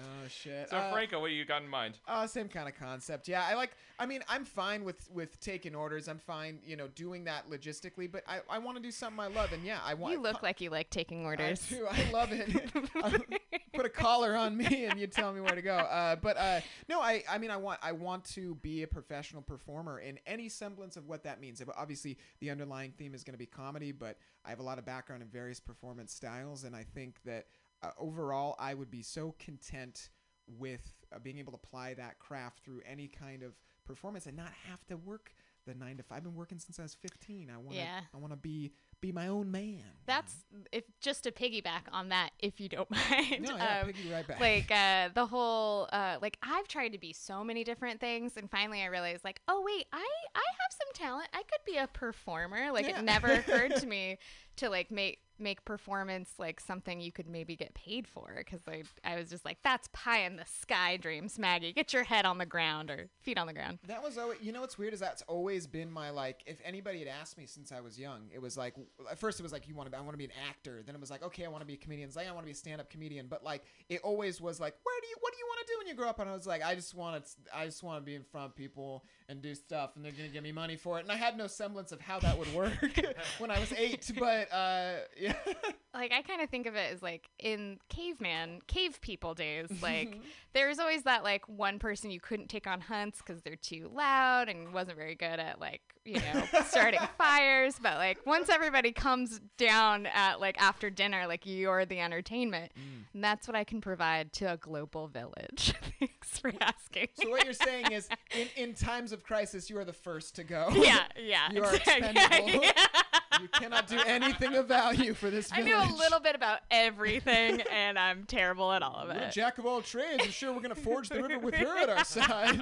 [0.01, 0.69] Oh shit.
[0.69, 1.97] So, Uh, Franco, what do you got in mind?
[2.07, 3.27] Uh, same kind of concept.
[3.27, 3.71] Yeah, I like.
[3.99, 6.07] I mean, I'm fine with with taking orders.
[6.07, 8.09] I'm fine, you know, doing that logistically.
[8.11, 10.13] But I, I want to do something I love, and yeah, I want.
[10.13, 11.67] You look like you like taking I orders.
[11.67, 11.85] do.
[11.89, 12.71] I love it.
[13.73, 15.75] Put a collar on me, and you tell me where to go.
[15.75, 17.23] Uh, but uh, no, I.
[17.29, 17.79] I mean, I want.
[17.83, 21.61] I want to be a professional performer in any semblance of what that means.
[21.77, 24.85] Obviously, the underlying theme is going to be comedy, but I have a lot of
[24.85, 27.45] background in various performance styles, and I think that
[27.83, 30.09] uh, overall, I would be so content
[30.47, 33.53] with uh, being able to apply that craft through any kind of
[33.85, 35.33] performance and not have to work
[35.67, 36.17] the nine to five.
[36.17, 37.49] I've been working since I was 15.
[37.53, 37.75] I want to.
[37.75, 37.99] Yeah.
[38.13, 39.83] I want to be be my own man.
[40.05, 40.33] That's
[40.71, 43.41] if just to piggyback on that, if you don't mind.
[43.41, 44.39] No, yeah, um, piggy right back.
[44.39, 48.49] like uh, the whole uh, like I've tried to be so many different things, and
[48.49, 49.97] finally I realized like, oh wait, I
[50.35, 51.27] I have some talent.
[51.33, 52.71] I could be a performer.
[52.71, 52.99] Like Yeah.
[52.99, 54.17] it never occurred to me
[54.57, 58.83] to like make make performance like something you could maybe get paid for because I
[59.03, 61.73] I was just like that's pie in the sky dreams, Maggie.
[61.73, 63.79] Get your head on the ground or feet on the ground.
[63.87, 66.43] That was always, you know what's weird is that's always been my like.
[66.45, 68.75] If anybody had asked me since I was young, it was like
[69.09, 70.81] at first it was like you want to, I want to be an actor.
[70.85, 72.07] Then it was like okay, I want to be a comedian.
[72.07, 73.27] It's like I want to be a stand-up comedian.
[73.27, 75.77] But like it always was like, where do you, what do you want to do
[75.79, 76.19] when you grow up?
[76.19, 78.47] And I was like, I just want to, I just want to be in front
[78.47, 81.03] of people and do stuff, and they're gonna give me money for it.
[81.03, 82.73] And I had no semblance of how that would work
[83.39, 84.11] when I was eight.
[84.17, 85.28] But uh, yeah,
[85.93, 89.67] like I kind of think of it as like in caveman, cave people days.
[89.81, 90.19] Like
[90.53, 94.49] there's always that like one person you couldn't take on hunts because they're too loud
[94.49, 97.75] and wasn't very good at like you know starting fires.
[97.81, 103.03] But like once everybody comes down at like after dinner, like you're the entertainment, mm.
[103.13, 105.73] and that's what I can provide to a global village.
[105.99, 107.07] Thanks for asking.
[107.15, 110.43] so what you're saying is, in, in times of crisis, you are the first to
[110.43, 110.69] go.
[110.73, 111.51] yeah, yeah.
[111.51, 112.09] You are exactly.
[112.09, 112.63] expendable.
[112.63, 113.01] Yeah.
[113.39, 115.71] You cannot do anything of value for this I village.
[115.71, 119.33] know a little bit about everything, and I'm terrible at all of We're a it.
[119.33, 120.23] jack of all trades.
[120.23, 122.61] I'm sure we're gonna forge the river with her at our side.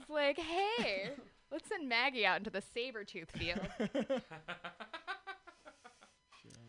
[0.00, 1.10] It's like, hey,
[1.52, 3.60] let's send Maggie out into the saber tooth field.
[3.78, 4.22] what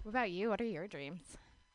[0.06, 0.50] about you?
[0.50, 1.22] What are your dreams?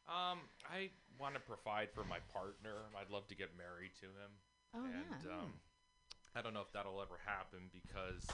[0.09, 0.39] Um,
[0.71, 2.75] I want to provide for my partner.
[3.01, 4.31] I'd love to get married to him.
[4.75, 5.33] Oh and yeah.
[5.33, 5.53] um,
[6.37, 8.25] I don't know if that'll ever happen because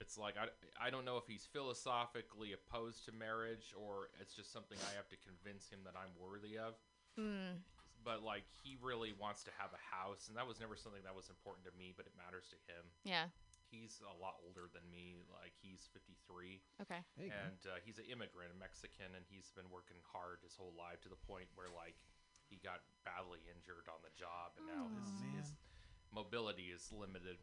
[0.00, 0.46] it's like I,
[0.78, 5.08] I don't know if he's philosophically opposed to marriage or it's just something I have
[5.10, 6.78] to convince him that I'm worthy of.
[7.18, 7.62] Mm,
[8.06, 11.18] But like he really wants to have a house, and that was never something that
[11.18, 12.84] was important to me, but it matters to him.
[13.02, 13.26] yeah.
[13.68, 15.20] He's a lot older than me.
[15.28, 17.04] Like he's 53, Okay.
[17.20, 20.72] There and uh, he's an immigrant, a Mexican, and he's been working hard his whole
[20.72, 22.00] life to the point where like
[22.48, 25.46] he got badly injured on the job, and now his, his
[26.08, 27.36] mobility is limited.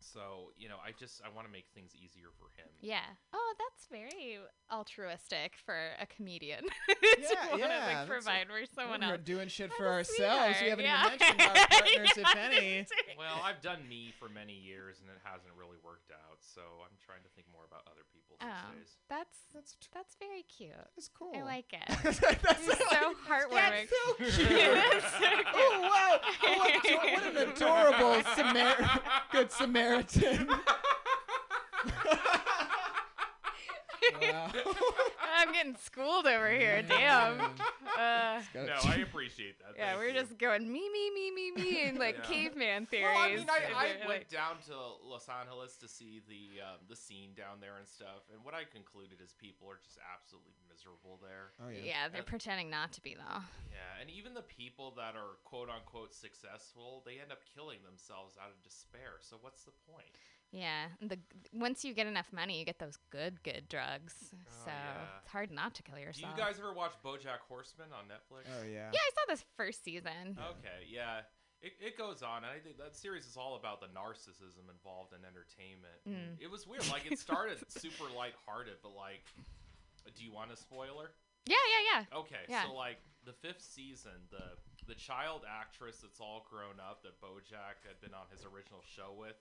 [0.00, 2.68] So you know, I just I want to make things easier for him.
[2.80, 3.04] Yeah.
[3.32, 4.38] Oh, that's very
[4.72, 6.64] altruistic for a comedian.
[7.20, 9.12] Yeah, to wanna, yeah, like provide for someone else.
[9.12, 10.56] We're doing shit for ourselves.
[10.60, 11.06] We sweetheart, haven't yeah.
[11.06, 12.86] even mentioned our partners, if any.
[13.18, 16.38] Well, I've done me for many years, and it hasn't really worked out.
[16.40, 18.96] So I'm trying to think more about other people these Oh, days.
[19.08, 20.72] that's That's t- that's very cute.
[20.96, 21.32] that's cool.
[21.36, 21.84] I like it.
[22.40, 23.84] that's It's so heartwarming.
[23.84, 25.44] That's so cute.
[25.52, 26.20] oh wow!
[26.46, 29.00] Oh, what, what an adorable Samar-
[29.32, 29.89] good Samaritan.
[34.22, 34.52] wow.
[35.40, 36.82] I'm getting schooled over here.
[36.86, 37.40] Damn.
[37.90, 38.78] Uh, No.
[38.86, 39.74] I appreciate that.
[39.76, 40.20] yeah, thank we're you.
[40.20, 42.24] just going me, me, me, me, me, and like Yeah.
[42.32, 43.12] caveman theories.
[43.12, 46.22] Well, I mean, I, and I they're went like- down to Los Angeles to see
[46.30, 49.76] the um, the scene down there and stuff, and what I concluded is people are
[49.84, 51.52] just absolutely miserable there.
[51.60, 51.82] Oh yeah.
[51.84, 53.42] yeah, they're And- pretending not to be though.
[53.68, 58.38] Yeah, and even the people that are quote unquote successful, they end up killing themselves
[58.40, 59.18] out of despair.
[59.20, 60.14] So what's the point?
[60.52, 61.18] Yeah, the
[61.52, 64.14] once you get enough money, you get those good, good drugs.
[64.30, 64.36] so
[64.66, 65.18] Oh, yeah.
[65.22, 66.14] it's hard not to kill yourself.
[66.16, 66.38] Do yourself.
[66.38, 68.50] you guys ever watch BoJack Horseman on Netflix?
[68.58, 68.90] Oh yeah.
[68.92, 70.36] Yeah, I saw this first season.
[70.36, 71.20] Okay, yeah.
[71.62, 75.12] It, it goes on, and I think that series is all about the narcissism involved
[75.12, 76.00] in entertainment.
[76.08, 76.40] Mm.
[76.42, 76.88] It was weird.
[76.90, 79.20] Like, it started super lighthearted, but, like,
[80.16, 81.12] do you want a spoiler?
[81.44, 82.18] Yeah, yeah, yeah.
[82.18, 82.64] Okay, Yeah.
[82.64, 84.56] so, like, the fifth season, the
[84.88, 89.12] the child actress that's all grown up that Bojack had been on his original show
[89.12, 89.36] with,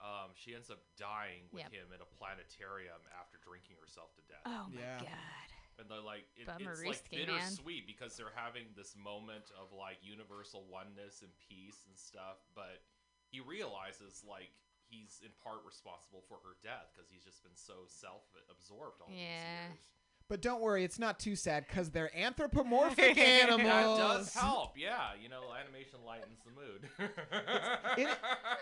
[0.00, 1.72] Um, she ends up dying with Yep.
[1.72, 4.44] him in a planetarium after drinking herself to death.
[4.44, 5.00] Oh my Yeah.
[5.00, 5.48] god.
[5.78, 7.36] And they're like, it, it's risky, like man.
[7.40, 12.80] bittersweet because they're having this moment of like universal oneness and peace and stuff, but
[13.28, 14.52] he realizes like
[14.88, 19.68] he's in part responsible for her death because he's just been so self-absorbed all Yeah.
[19.68, 19.95] these years.
[20.28, 23.62] But don't worry, it's not too sad because they're anthropomorphic animals.
[23.62, 25.10] That does help, yeah.
[25.22, 26.88] You know, animation lightens the mood.
[27.96, 28.08] It,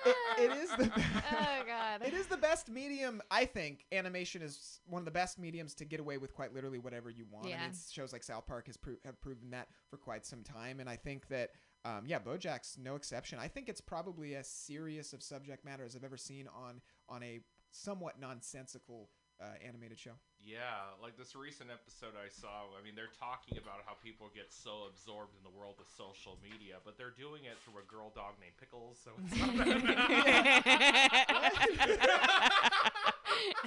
[0.04, 0.90] it, it is the
[1.32, 2.02] Oh god.
[2.06, 3.22] it is the best medium.
[3.30, 6.78] I think animation is one of the best mediums to get away with quite literally
[6.78, 7.46] whatever you want.
[7.46, 7.60] I Yeah.
[7.62, 10.88] mean, shows like South Park has pro- have proven that for quite some time, and
[10.88, 11.50] I think that.
[11.86, 13.38] Um, yeah, BoJack's no exception.
[13.38, 17.22] I think it's probably as serious of subject matter as I've ever seen on on
[17.22, 17.40] a
[17.72, 20.12] somewhat nonsensical uh, animated show.
[20.44, 24.52] Yeah, like this recent episode I saw, I mean, they're talking about how people get
[24.52, 28.12] so absorbed in the world of social media, but they're doing it through a girl
[28.14, 30.84] dog named Pickles, so it's not bad.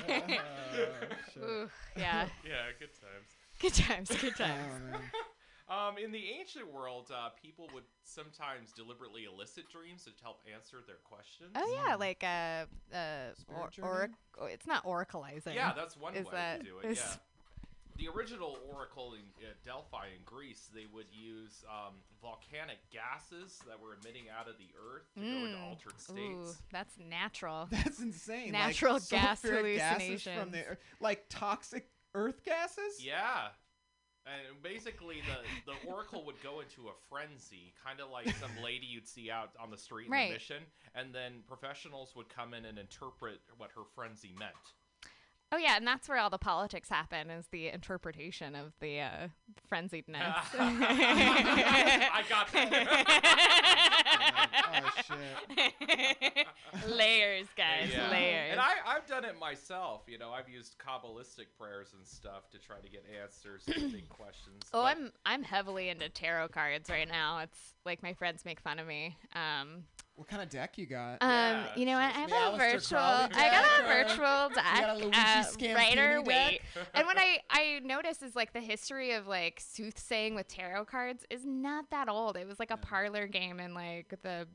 [1.44, 2.28] Ooh, yeah.
[2.46, 3.30] yeah, good times.
[3.60, 4.10] Good times.
[4.22, 4.74] Good times.
[4.78, 5.02] Oh, man.
[5.70, 10.78] Um, in the ancient world, uh, people would sometimes deliberately elicit dreams to help answer
[10.88, 11.52] their questions.
[11.56, 15.56] Oh yeah, like uh, uh, or, Spirit or, it's not oracleizing.
[15.56, 16.86] Yeah, that's one Is way that- to do it.
[16.92, 17.16] is- Yeah.
[17.98, 23.82] The original oracle in uh, Delphi in Greece, they would use um, volcanic gases that
[23.82, 25.68] were emitting out of the earth to go into Mm.
[25.68, 27.68] altered Ooh, that's natural.
[27.72, 28.52] That's insane.
[28.52, 30.52] Natural like, gas sulfuric gases from hallucinations.
[30.52, 33.04] the ear- like toxic earth gases.
[33.04, 33.48] Yeah.
[34.28, 38.86] And basically, the, the oracle would go into a frenzy, kind of like some lady
[38.86, 40.28] you'd see out on the street in Right.
[40.28, 40.64] the mission,
[40.96, 44.52] and then professionals would come in and interpret what her frenzy meant.
[45.52, 49.28] Oh yeah, and that's where all the politics happen is the interpretation of the uh,
[49.72, 50.14] frenziedness.
[50.60, 54.04] I got that.
[54.74, 56.48] oh shit.
[56.90, 58.10] layers, guys, Yeah.
[58.12, 58.52] layers.
[58.52, 60.04] And I, I've done it myself.
[60.08, 64.10] You know, I've used Kabbalistic prayers and stuff to try to get answers to big
[64.10, 64.64] questions.
[64.74, 67.40] Oh, but- I'm I'm heavily into tarot cards right now.
[67.40, 69.16] It's like my friends make fun of me.
[69.34, 69.84] Um,
[70.18, 71.22] What kind of deck you got?
[71.22, 73.00] um, Yeah, you know, I I have a Aleister virtual.
[73.00, 74.82] I got a virtual deck.
[74.82, 76.26] got a Luigi uh, Scampini Rider deck?
[76.26, 76.62] Waite.
[76.96, 81.24] and what I I notice is like the history of like soothsaying with tarot cards
[81.30, 82.36] is not that old.
[82.36, 84.48] It was like a parlor game in like the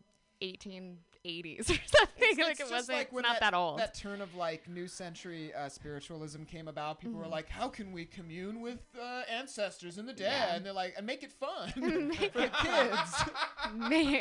[1.24, 1.78] 1880s or something.
[2.18, 2.98] It's, like it's it wasn't.
[2.98, 3.78] like not that, old.
[3.78, 7.00] That turn of like new century uh, spiritualism came about.
[7.00, 7.22] People Mm-hmm.
[7.22, 10.54] were like, "How can we commune with uh, ancestors and the dead?" Yeah.
[10.56, 13.12] And they're like, "And make it fun for the kids."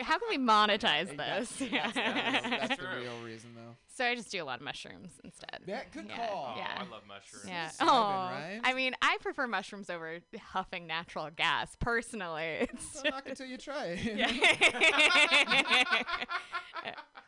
[0.04, 1.70] How can we monetize That's- this?
[1.72, 3.76] That's, that's, that's the real reason, though.
[3.94, 5.60] So I just do a lot of mushrooms instead.
[5.66, 6.56] Yeah, good Yeah, call.
[6.58, 7.46] Oh, I love mushrooms.
[7.48, 7.70] Yeah.
[7.70, 8.02] Simon, Oh,
[8.32, 8.60] right?
[8.64, 11.76] I mean, I prefer mushrooms over huffing natural gas.
[11.80, 14.00] Personally, it's Don't knock until you try it.
[14.18, 14.28] yeah.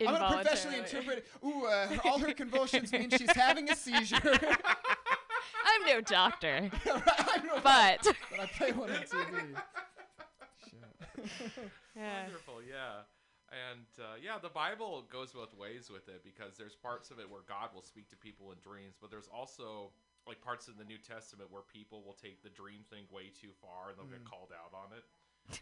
[0.00, 1.26] I'm gonna professionally interpret it.
[1.46, 4.16] Ooh, uh, all her convulsions mean she's having a seizure.
[4.24, 9.54] I'm no doctor, I know, but but I play one on TV.
[10.64, 11.52] Shit.
[11.96, 12.22] yeah.
[12.24, 13.02] Wonderful, yeah.
[13.54, 17.30] And uh, yeah, the Bible goes both ways with it because there's parts of it
[17.30, 19.92] where God will speak to people in dreams, but there's also
[20.26, 23.52] like parts in the New Testament where people will take the dream thing way too
[23.62, 25.04] far and they'll get called out on it.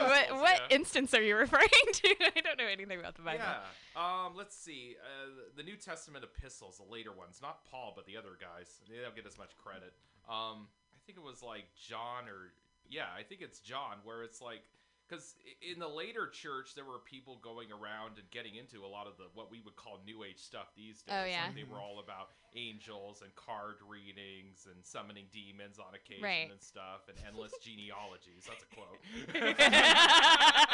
[0.00, 0.66] what what Yeah.
[0.76, 2.14] instance are you referring to?
[2.36, 3.44] I don't know anything about the Bible.
[3.44, 3.60] Yeah.
[3.96, 4.96] Um, let's see.
[5.02, 9.02] Uh, the New Testament epistles, the later ones, not Paul, but the other guys, they
[9.02, 9.92] don't get as much credit.
[10.28, 12.52] Um, I think it was like John or
[12.90, 14.62] yeah, I think it's John, where it's like
[15.08, 19.06] because in the later church there were people going around and getting into a lot
[19.06, 21.22] of the what we would call New Age stuff these oh, days.
[21.22, 21.46] Oh, yeah.
[21.46, 26.50] Like they were all about angels and card readings and summoning demons on occasion Right.
[26.50, 28.46] and stuff and endless genealogies.
[28.46, 28.98] That's a quote.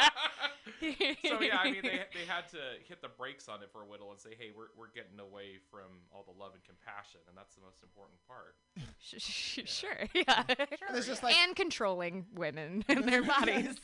[0.79, 3.85] so yeah, I mean, they, they had to hit the brakes on it for a
[3.85, 7.37] while and say, hey, we're, we're getting away from all the love and compassion, and
[7.37, 8.55] that's the most important part.
[8.99, 10.43] Sh- sh- Sure, yeah.
[10.91, 13.79] There's just like and controlling women and their bodies.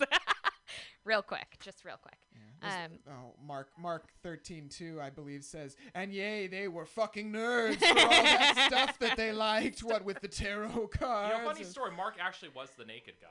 [1.05, 2.17] real quick, just real quick.
[2.61, 7.31] There's- Um, oh, Mark Mark thirteen two, I believe, says, and yay, they were fucking
[7.31, 9.83] nerds for all that stuff that they liked.
[9.83, 11.33] What with the tarot cards?
[11.37, 11.91] You know, funny story.
[11.91, 13.27] Mark actually was the naked guy.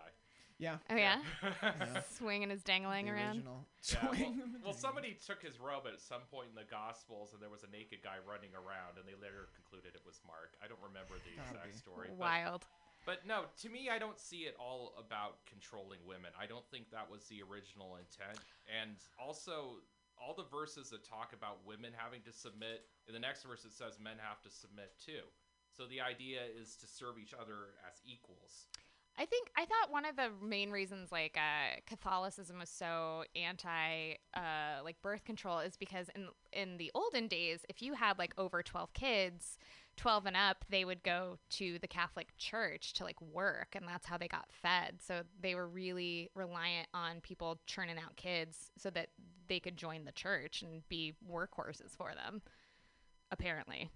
[0.59, 0.77] Yeah.
[0.91, 2.01] oh yeah, yeah.
[2.19, 3.37] swinging his dangling The around.
[3.43, 3.67] original.
[3.91, 4.35] Yeah, well,
[4.71, 7.71] well, somebody took his robe at some point in the Gospels, and there was a
[7.75, 10.55] naked guy running around, and they later concluded it was Mark.
[10.63, 11.79] I don't remember the Gotta exact be.
[11.83, 12.07] story.
[12.15, 12.63] But, Wild.
[13.03, 16.31] but no, to me, I don't see it all about controlling women.
[16.39, 18.39] I don't think that was the original intent.
[18.71, 19.83] And also,
[20.15, 23.75] all the verses that talk about women having to submit, in the next verse it
[23.75, 25.27] says men have to submit too.
[25.75, 28.71] So the idea is to serve each other as equals.
[29.19, 34.15] I think I thought one of the main reasons like uh, Catholicism was so anti
[34.35, 38.33] uh, like birth control is because in in the olden days, if you had like
[38.39, 39.59] over twelve kids,
[39.97, 44.07] twelve and up, they would go to the Catholic Church to like work, and that's
[44.07, 45.01] how they got fed.
[45.07, 49.09] So they were really reliant on people churning out kids so that
[49.47, 52.41] they could join the church and be workhorses for them.
[53.31, 53.91] Apparently,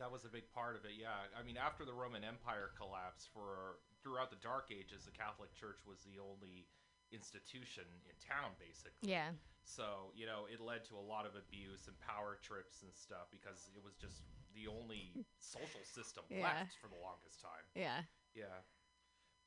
[0.00, 1.28] That was a big part of it, yeah.
[1.36, 5.84] I mean, after the Roman Empire collapsed, for throughout the Dark Ages, the Catholic Church
[5.84, 6.64] was the only
[7.12, 9.12] institution in town, basically.
[9.12, 12.88] yeah, So, you know, it led to a lot of abuse and power trips and
[12.96, 14.24] stuff because it was just
[14.56, 16.48] the only social system Yeah.
[16.48, 17.66] left for the longest time.
[17.76, 18.64] yeah, Yeah.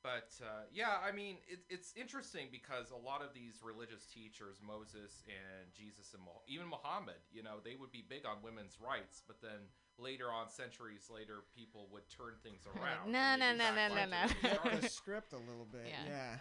[0.03, 4.59] But uh, yeah, I mean, it, it's interesting because a lot of these religious teachers,
[4.61, 8.77] Moses and Jesus and Mo- even Muhammad, you know, they would be big on women's
[8.83, 13.11] rights, but then later on, centuries later, people would turn things around.
[13.11, 14.23] No, and no, no, no, no, no.
[14.23, 14.81] it Flip started.
[14.81, 15.87] the script a little bit.
[15.87, 16.09] Yeah.
[16.09, 16.35] Yeah.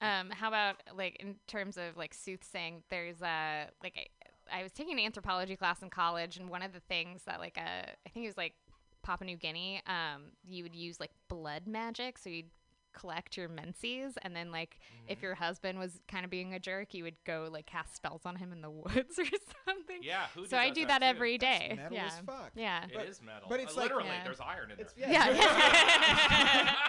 [0.00, 2.82] Um, how about like in terms of like soothsaying?
[2.88, 4.08] There's a like
[4.50, 7.40] I, I was taking an anthropology class in college, and one of the things that
[7.40, 8.54] like uh, I think it was like
[9.02, 12.50] Papua New Guinea, um, you would use like blood magic, so you'd
[12.98, 16.94] collect your menses, and then like if your husband was kind of being a jerk,
[16.94, 19.24] you would go like cast spells on him in the woods or
[19.66, 20.00] something.
[20.02, 21.16] Yeah, who So I do that that, too?
[21.16, 21.74] every day.
[21.76, 22.06] metal yeah.
[22.06, 22.50] as fuck.
[22.54, 22.84] Yeah.
[22.90, 23.48] It is metal.
[23.48, 24.24] but it's Uh, like- literally, Yeah.
[24.24, 25.10] there's iron in It's there.
[25.10, 25.30] yeah.
[25.30, 26.74] Yeah.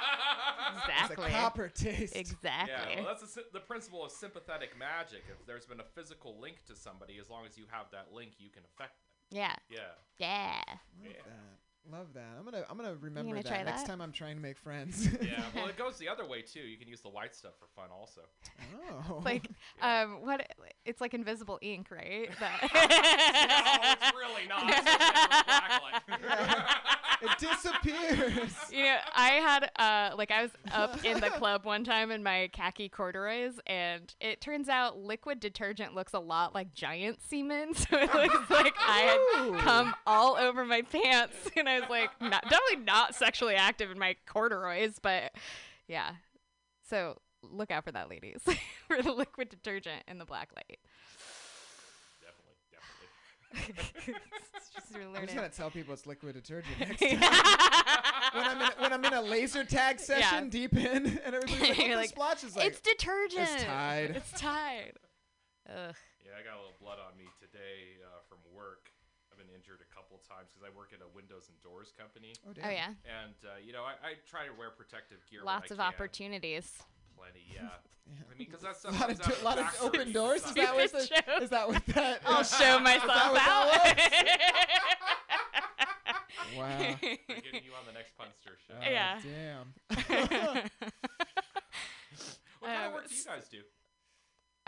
[0.72, 1.32] It's a exactly.
[1.32, 2.16] copper taste.
[2.16, 2.74] Exactly.
[2.96, 5.24] Yeah, well, that's the, the principle of sympathetic magic.
[5.30, 8.34] If there's been a physical link to somebody, as long as you have that link,
[8.38, 8.94] you can affect
[9.32, 9.40] them.
[9.42, 9.56] yeah.
[9.70, 9.80] Yeah.
[10.20, 10.62] Yeah.
[11.04, 11.34] Love Yeah.
[11.92, 11.98] That.
[11.98, 12.36] Love that.
[12.38, 13.88] I'm gonna I'm gonna remember gonna that try next that?
[13.88, 15.08] time I'm trying to make friends.
[15.22, 15.42] Yeah.
[15.56, 16.62] Well, it goes the other way too.
[16.62, 18.22] You can use the white stuff for fun, also.
[19.10, 19.22] oh.
[19.26, 19.48] like
[19.82, 20.46] um what
[20.86, 24.70] it's like invisible ink right no, it's really not.
[24.70, 26.79] Especially with blacklight.
[27.22, 28.54] It disappears.
[28.72, 32.24] you know i had uh like i was up in the club one time in
[32.24, 37.74] my khaki corduroys and it turns out liquid detergent looks a lot like giant semen
[37.76, 42.10] so it looks like i had come all over my pants and i was like
[42.22, 45.32] not definitely not sexually active in my corduroys but
[45.88, 46.12] yeah
[46.90, 48.42] so look out for that ladies
[48.88, 51.18] for the liquid detergent in the black light definitely, definitely.
[51.18, 51.19] It's
[53.56, 57.20] just I'm just gonna tell people it's liquid detergent next time.
[58.34, 60.50] when I'm in when I'm in a laser tag session Yeah.
[60.50, 63.50] deep in, and everybody's like, like, the splotch is like?" it's detergent.
[63.50, 64.14] It's Tide.
[64.16, 64.94] It's Tide.
[65.70, 65.96] Ugh.
[66.26, 68.90] Yeah, I got a little blood on me today uh, from work.
[69.32, 72.34] I've been injured a couple times because I work at a windows and doors company,
[72.48, 72.66] oh, damn.
[72.66, 72.94] Oh yeah.
[73.24, 75.42] and uh, you know I, I try to wear protective gear.
[75.42, 75.88] when Lots I of can.
[75.88, 76.82] opportunities.
[77.20, 77.62] Plenty, yeah.
[77.62, 77.70] Yeah.
[78.34, 80.44] I mean, because that's A lot of, do- out lot of open doors.
[80.46, 82.22] Is that what the, is that what that?
[82.26, 83.98] I'll show myself what out.
[86.58, 86.78] Wow.
[86.80, 86.96] We're
[87.42, 88.74] getting you on the next Punster show.
[88.76, 89.20] Oh, Yeah.
[89.24, 89.74] Damn.
[92.60, 93.58] What kind Um, of work do you guys do?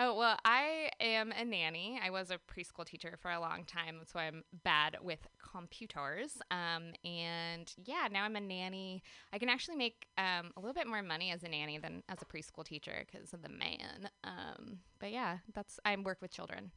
[0.01, 1.99] Oh well, I am a nanny.
[2.03, 3.97] I was a preschool teacher for a long time.
[3.99, 5.19] That's why I'm bad with
[5.51, 6.37] computers.
[6.49, 9.03] Um, and yeah, now I'm a nanny.
[9.31, 12.19] I can actually make um, a little bit more money as a nanny than as
[12.21, 14.09] a preschool teacher because of the man.
[14.23, 16.71] Um, but yeah, that's I work with children,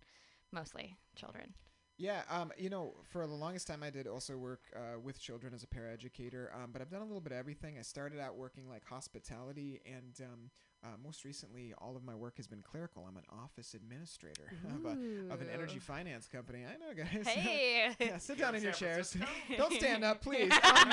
[0.52, 1.54] mostly children.
[1.96, 5.54] Yeah, um, you know, for the longest time, I did also work uh, with children
[5.54, 6.48] as a paraeducator.
[6.52, 7.78] Um, but I've done a little bit of everything.
[7.78, 10.50] I started out working like hospitality, and um,
[10.84, 13.06] uh, most recently, all of my work has been clerical.
[13.08, 16.64] I'm an office administrator of, a, of an energy finance company.
[16.64, 17.26] I know, guys.
[17.34, 17.90] Hey.
[17.98, 19.16] yeah, sit down in your chairs.
[19.56, 20.52] Don't stand up, please.
[20.52, 20.58] Um,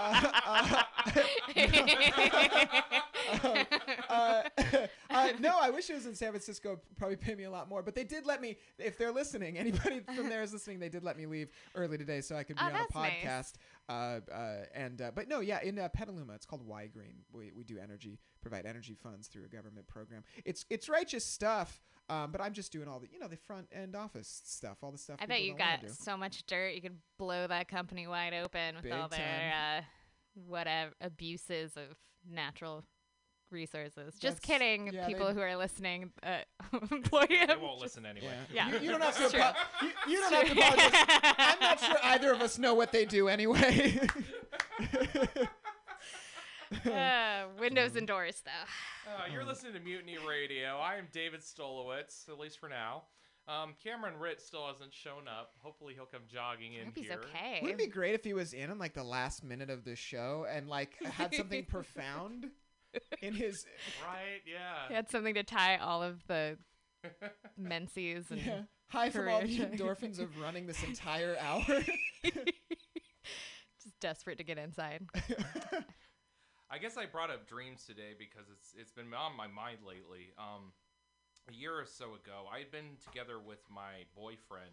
[0.00, 0.82] uh,
[3.42, 3.62] uh,
[4.08, 4.42] uh,
[5.10, 6.78] uh, no, I wish it was in San Francisco.
[6.96, 8.56] Probably pay me a lot more, but they did let me.
[8.78, 10.78] If they're listening, anybody from there is listening.
[10.78, 13.24] They did let me leave early today, so I could be Oh, on a podcast.
[13.24, 13.52] nice.
[13.88, 17.22] Uh, uh, and uh, but no, yeah, in uh, Petaluma, it's called Ygrene.
[17.32, 20.24] We, we do energy, provide energy funds through a government program.
[20.44, 21.80] It's it's righteous stuff.
[22.10, 24.90] Um, but I'm just doing all the you know the front end office stuff, all
[24.90, 25.16] the stuff.
[25.20, 28.84] I bet you got so much dirt you could blow that company wide open with
[28.84, 29.82] Big all their uh,
[30.46, 31.96] whatever abuses of
[32.30, 32.84] natural
[33.52, 34.14] resources.
[34.18, 36.12] Just That's- kidding, yeah, people who are listening.
[36.22, 36.38] Uh,
[36.90, 37.60] employ They him.
[37.60, 38.32] won't listen anyway.
[38.52, 38.68] Yeah.
[38.68, 38.74] Yeah.
[38.78, 39.28] You, you don't have to.
[39.30, 39.40] True.
[39.40, 41.34] apo- you, you don't have to apologize.
[41.38, 43.98] I'm not sure either of us know what they do anyway.
[46.86, 49.10] uh, windows and doors, though.
[49.10, 50.78] Uh, you're listening to Mutiny Radio.
[50.78, 53.04] I am David Stolowitz, at least for now.
[53.48, 55.52] Um, Cameron Ritt still hasn't shown up.
[55.62, 57.18] Hopefully, he'll come jogging I in hope he's here.
[57.24, 57.58] okay.
[57.62, 59.96] Wouldn't it be great if he was in on like the last minute of the
[59.96, 62.48] show and like had something profound
[63.22, 63.64] in his?
[64.06, 64.40] Right?
[64.46, 64.88] Yeah.
[64.88, 66.56] He had something to tie all of the
[67.56, 68.60] menses and Yeah.
[68.90, 69.72] High from all the Career check.
[69.78, 71.62] endorphins of running this entire hour.
[73.82, 75.06] just desperate to get inside.
[76.70, 80.32] I guess I brought up dreams today because it's it's been on my mind lately.
[80.38, 80.72] Um,
[81.48, 84.72] a year or so ago, I had been together with my boyfriend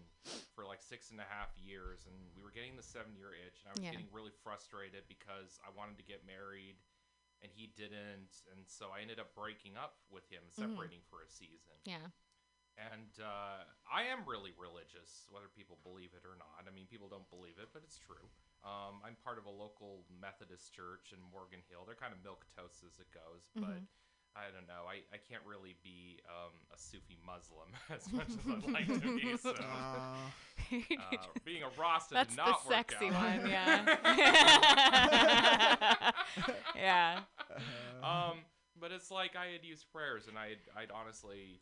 [0.56, 3.64] for like six and a half years, and we were getting the seven year itch,
[3.64, 3.92] and I was Yeah.
[3.96, 6.76] getting really frustrated because I wanted to get married,
[7.46, 11.30] and he didn't, and so I ended up breaking up with him, separating for a
[11.30, 11.78] season.
[11.86, 12.10] Yeah.
[12.76, 16.66] And uh, I am really religious, whether people believe it or not.
[16.66, 18.26] I mean, people don't believe it, but it's true.
[18.66, 21.86] Um, I'm part of a local Methodist church in Morgan Hill.
[21.86, 23.80] They're kind of milk toast as it goes, but
[24.36, 24.84] I don't know.
[24.84, 29.16] I, I can't really be um, a Sufi Muslim as much as I'd like to
[29.16, 29.38] be.
[29.38, 30.32] So Aw.
[30.74, 33.14] uh, being a Rasta That's did the not work sexy out.
[33.14, 33.80] one, yeah.
[36.76, 37.20] yeah.
[38.04, 38.40] um,
[38.80, 41.62] but it's like I had used prayers, and I'd, I'd honestly,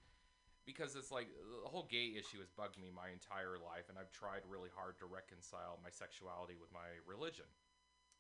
[0.66, 1.28] because it's like
[1.64, 4.98] the whole gay issue has bugged me my entire life, and I've tried really hard
[5.00, 7.46] to reconcile my sexuality with my religion.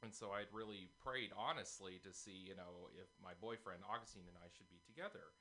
[0.03, 4.35] And so I'd really prayed honestly to see, you know, if my boyfriend Augustine and
[4.35, 5.31] I should be together.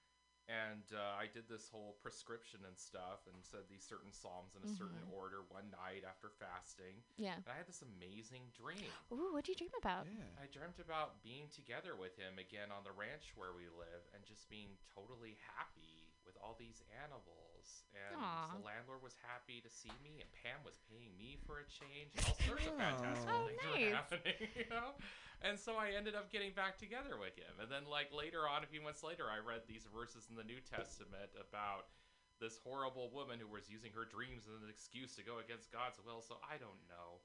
[0.50, 4.66] And uh, I did this whole prescription and stuff, and said these certain psalms in
[4.66, 6.98] a certain order one night after fasting.
[7.14, 7.38] Yeah.
[7.38, 8.90] And I had this amazing dream.
[9.14, 10.10] Ooh, what'd you dream about?
[10.10, 10.26] Yeah.
[10.42, 14.26] I dreamt about being together with him again on the ranch where we live and
[14.26, 17.86] just being totally happy with all these animals.
[17.94, 18.58] And Aw.
[18.58, 22.10] the landlord was happy to see me, and Pam was paying me for a change.
[22.18, 23.78] And all sorts of fantastic Oh, things nice.
[23.78, 24.90] were happening, you know?
[25.44, 27.50] And so I ended up getting back together with him.
[27.60, 30.44] And then, like, later on, a few months later, I read these verses in the
[30.44, 31.86] New Testament about
[32.40, 35.98] this horrible woman who was using her dreams as an excuse to go against God's
[36.06, 36.22] will.
[36.22, 37.18] So I don't know.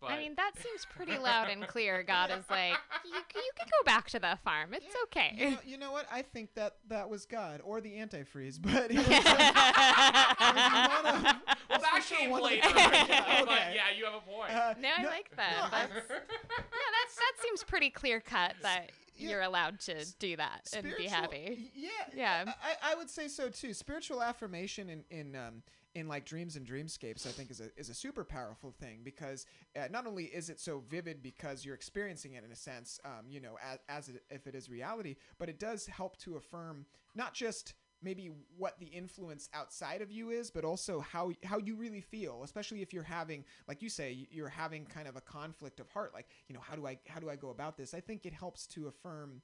[0.00, 2.02] But I mean, that seems pretty loud and clear.
[2.02, 4.74] God is like, you, you can go back to the farm.
[4.74, 5.36] It's You okay.
[5.52, 6.06] know, you know what?
[6.10, 11.22] I think that that was God or the antifreeze, but it was, one of-
[11.70, 12.68] well, that sure came one of the- later.
[12.74, 14.50] Yeah, But yeah, you have a point.
[14.52, 15.52] uh, no, I like that.
[15.56, 19.30] no, I- That's, yeah, that's, that seems pretty clear cut that Yeah.
[19.30, 21.70] you're allowed to do that and be happy.
[21.74, 22.52] Yeah, Yeah.
[22.62, 23.74] I, I would say so too.
[23.74, 25.62] Spiritual affirmation in in um,
[25.94, 29.44] in like dreams and dreamscapes, I think is a is a super powerful thing because
[29.76, 33.26] uh, not only is it so vivid because you're experiencing it in a sense, um,
[33.28, 36.86] you know, as, as it, if it is reality, but it does help to affirm
[37.14, 41.74] not just maybe what the influence outside of you is but also how how you
[41.74, 45.80] really feel especially if you're having like you say you're having kind of a conflict
[45.80, 48.00] of heart like you know how do i how do i go about this i
[48.00, 49.42] think it helps to affirm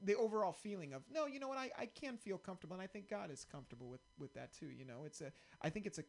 [0.00, 2.86] the overall feeling of no you know what i, I can feel comfortable and i
[2.86, 5.98] think god is comfortable with with that too you know it's a i think it's
[5.98, 6.04] a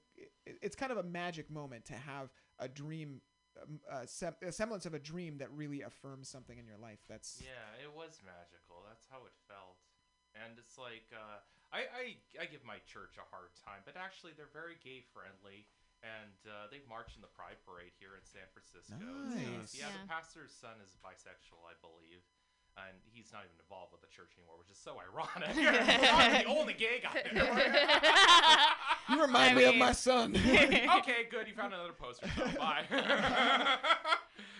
[0.45, 2.29] it's kind of a magic moment to have
[2.59, 3.21] a dream
[3.61, 7.41] um, a, a semblance of a dream that really affirms something in your life that's
[7.41, 8.81] Yeah, it was magical.
[8.87, 9.77] That's how it felt.
[10.33, 12.03] And it's like uh, I, I
[12.37, 15.65] I give my church a hard time, but actually they're very gay friendly.
[16.03, 18.99] And uh, they've marched in the Pride Parade here in San Francisco.
[18.99, 19.39] and stuff.
[19.39, 19.71] Nice.
[19.71, 20.03] Yeah, Yeah.
[20.03, 22.19] the pastor's son is bisexual, I believe.
[22.75, 25.55] And he's not even involved with the church anymore, which is so ironic.
[25.55, 27.47] I'm the only gay guy there.
[29.15, 30.35] you remind I me of my son
[30.99, 31.47] okay, good.
[31.47, 32.27] You found another poster.
[32.35, 32.83] So bye.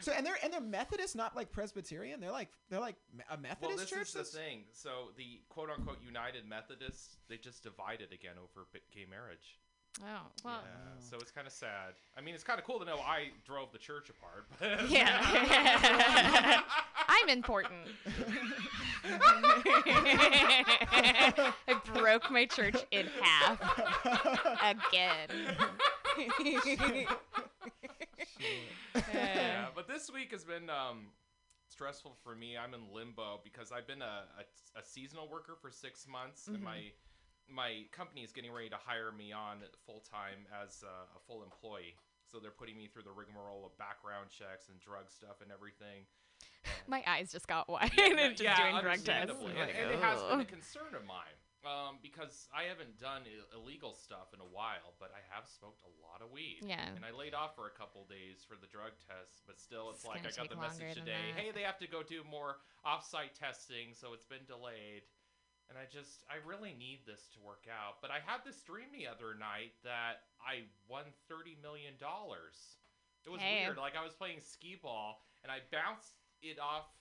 [0.04, 2.96] So and they're and they're methodist not like presbyterian they're like they're like
[3.32, 4.64] a methodist well, this church is the thing.
[4.74, 9.60] So the quote unquote United Methodists, they just divided again over gay marriage.
[10.02, 11.94] Oh, well, Yeah, so it's kind of sad.
[12.18, 14.48] I mean, it's kind of cool to know I drove the church apart.
[14.60, 16.62] But yeah.
[17.08, 17.90] I'm important.
[19.06, 20.24] I
[21.94, 23.60] broke my church in half
[24.64, 25.30] again.
[29.14, 31.08] Yeah, but this week has been um,
[31.70, 32.58] stressful for me.
[32.58, 36.62] I'm in limbo because I've been a, a, a seasonal worker for six months, and
[36.62, 36.92] my
[37.50, 41.44] my company is getting ready to hire me on full time as a, a full
[41.44, 41.96] employee.
[42.32, 46.08] So they're putting me through the rigmarole of background checks and drug stuff and everything.
[46.88, 49.36] My eyes just got wide Yeah, and just yeah, doing drug tests.
[49.38, 53.56] and, and it has been a concern of mine um, because I haven't done I-
[53.56, 56.62] illegal stuff in a while, but I have smoked a lot of weed.
[56.64, 56.84] Yeah.
[56.96, 60.04] And I laid off for a couple days for the drug test, but still, it's,
[60.04, 61.32] It's like I got the message today.
[61.36, 65.08] Hey, they have to go do more off-site testing, so it's been delayed.
[65.72, 68.04] And I just, I really need this to work out.
[68.04, 72.78] But I had this dream the other night that I won thirty million dollars.
[73.24, 73.64] It was Hey.
[73.64, 73.80] weird.
[73.80, 76.92] Like I was playing skee ball, and I bounced it off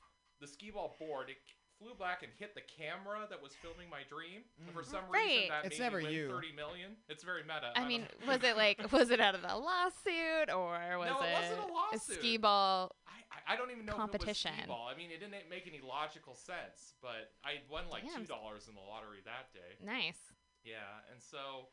[0.40, 1.28] the skee ball board.
[1.28, 1.42] It
[1.82, 4.46] flew back and hit the camera that was filming my dream.
[4.62, 4.90] And for mm-hmm.
[4.90, 5.26] some Right.
[5.26, 6.28] reason, that It's made never me win you.
[6.30, 6.96] thirty million.
[7.08, 7.72] It's very meta.
[7.74, 11.20] I don't mean, was it like was it out of the lawsuit or was No,
[11.20, 12.18] it it, wasn't a lawsuit.
[12.18, 12.94] skee ball?
[13.06, 14.52] I, I- I don't even know if it was competition?
[14.56, 14.86] skee ball.
[14.86, 16.94] I mean, it didn't make any logical sense.
[17.02, 18.22] But I won like Damn.
[18.22, 19.74] two dollars in the lottery that day.
[19.82, 20.20] Nice.
[20.64, 21.66] Yeah, and so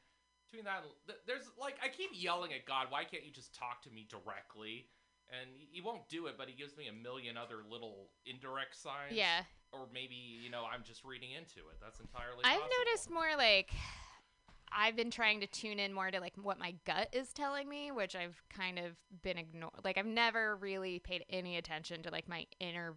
[0.50, 0.82] between that,
[1.28, 4.90] there's like I keep yelling at God, why can't you just talk to me directly?
[5.32, 8.76] and he- he won't do it, but he gives me a million other little indirect
[8.76, 9.14] signs.
[9.14, 9.44] Yeah.
[9.72, 11.78] Or maybe you know I'm just reading into it.
[11.82, 12.44] That's entirely.
[12.44, 12.70] I've possible.
[12.86, 13.72] noticed more like
[14.72, 17.92] I've been trying to tune in more to like what my gut is telling me,
[17.92, 19.82] which I've kind of been ignored.
[19.84, 22.96] Like I've never really paid any attention to like my inner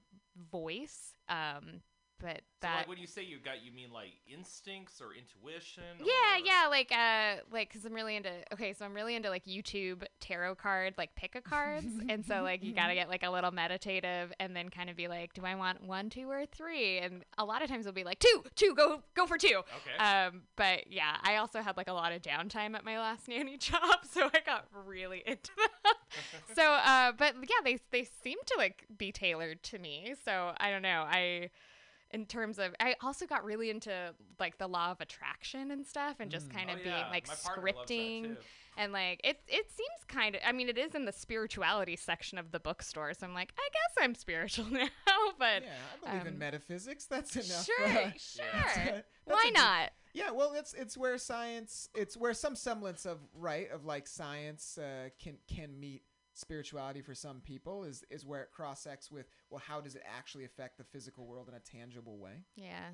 [0.50, 1.14] voice.
[1.28, 1.82] Um,
[2.22, 5.82] but So like when you say you got, you mean like instincts or intuition?
[5.98, 8.30] yeah, or- yeah, like uh, like because I'm really into.
[8.52, 12.42] Okay, so I'm really into like YouTube tarot card, like pick a cards, and so
[12.42, 15.42] like you gotta get like a little meditative, and then kind of be like, do
[15.44, 16.98] I want one, two, or three?
[16.98, 19.58] And a lot of times it'll be like two, two, go, go for two.
[19.58, 20.02] Okay.
[20.02, 23.56] Um, but yeah, I also had like a lot of downtime at my last nanny
[23.58, 25.94] job, so I got really into them.
[26.54, 30.14] so, uh, but yeah, they they seem to like be tailored to me.
[30.24, 31.04] So I don't know.
[31.08, 31.50] I
[32.12, 36.16] in terms of I also got really into like the law of attraction and stuff
[36.20, 36.84] and just kind Oh, of yeah.
[37.00, 38.36] being like My partner loves that, scripting too.
[38.76, 42.38] and like it it seems kind of I mean it is in the spirituality section
[42.38, 44.88] of the bookstore so I'm like I guess I'm spiritual now
[45.38, 45.68] but Yeah,
[46.04, 47.04] I believe in um, metaphysics.
[47.06, 47.64] That's enough.
[47.64, 52.16] sure uh, sure that's a why good- not Yeah, well, it's it's where science, it's
[52.18, 56.02] where some semblance of right of like science uh, can can meet
[56.42, 60.02] spirituality for some people is is where it cross sects with well, how does it
[60.06, 62.44] actually affect the physical world in a tangible way?
[62.56, 62.90] Yeah.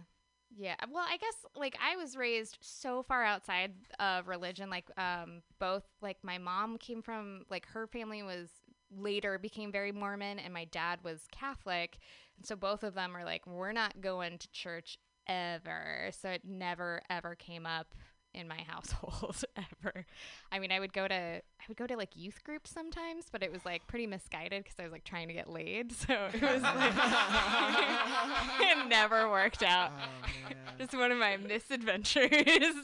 [0.56, 0.76] Yeah.
[0.90, 4.70] Well, I guess like I was raised so far outside of religion.
[4.70, 8.48] Like, um, both like my mom came from like her family was
[8.96, 11.98] later became very Mormon, and my dad was Catholic,
[12.36, 16.10] and so both of them are like, we're not going to church ever.
[16.12, 17.94] So it never ever came up
[18.34, 20.06] in my household ever.
[20.52, 23.42] I mean, I would go to I would go to like youth groups sometimes, but
[23.42, 25.92] it was like pretty misguided because I was like trying to get laid.
[26.08, 26.92] So it was like
[28.60, 29.90] it never worked out.
[29.94, 30.52] Oh.
[30.78, 32.22] Just one of my misadventures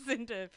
[0.08, 0.50] into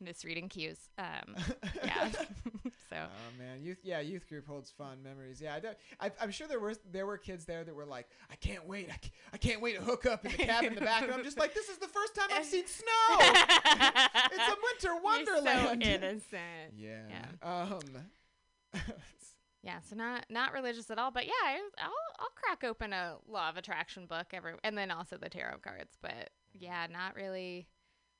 [0.00, 0.88] misreading cues.
[0.98, 1.36] Um,
[1.84, 2.08] yeah.
[2.90, 5.40] so Oh man, youth yeah, youth group holds fun memories.
[5.40, 5.58] Yeah,
[6.00, 8.88] I, I'm sure there were there were kids there that were like, I can't wait,
[8.90, 11.02] I, ca- I can't wait to hook up in the cabin in the back.
[11.02, 13.18] And I'm just like, this is the first time I've seen snow.
[13.20, 15.82] it's a winter wonderland.
[15.82, 16.74] You're so innocent.
[16.76, 17.02] yeah.
[17.44, 17.70] Yeah.
[17.72, 17.80] Um.
[19.62, 23.16] Yeah, so not not religious at all, but yeah, I, I'll I'll crack open a
[23.26, 25.96] law of attraction book every, and then also the tarot cards.
[26.02, 27.66] But yeah, not really.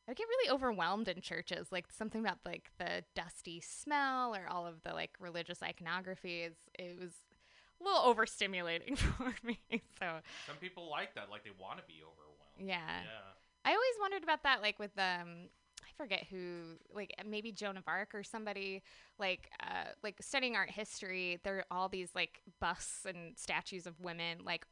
[0.09, 4.66] I get really overwhelmed in churches, like something about like the dusty smell or all
[4.66, 6.42] of the like religious iconography.
[6.42, 7.12] Is it was
[7.80, 9.59] a little overstimulating for me.
[9.98, 12.59] So Some people like that, like they want to be overwhelmed.
[12.59, 13.02] yeah.
[13.05, 13.32] Yeah.
[13.66, 15.48] I always wondered about that, like with um,
[15.82, 18.82] I forget who, like maybe Joan of Arc or somebody,
[19.18, 21.38] like uh, like studying art history.
[21.44, 24.66] There are all these like busts and statues of women, like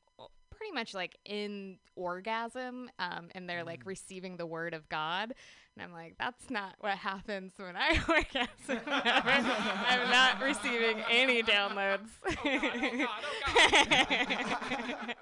[0.63, 5.35] pretty much like in orgasm, um, and they're like receiving the word of God.
[5.75, 8.81] And I'm like, that's not what happens when I orgasm.
[8.87, 12.11] I'm not receiving any downloads.
[12.29, 13.25] oh God,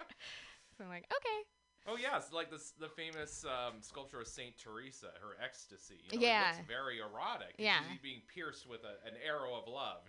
[0.76, 1.41] so I'm like, okay.
[1.86, 5.95] Oh yeah, it's like this the famous um, sculpture of Saint Teresa, her ecstasy.
[6.12, 6.51] You know, Yeah.
[6.51, 7.55] it looks very erotic.
[7.57, 7.78] Yeah.
[7.91, 10.03] she's being pierced with a, an arrow of love.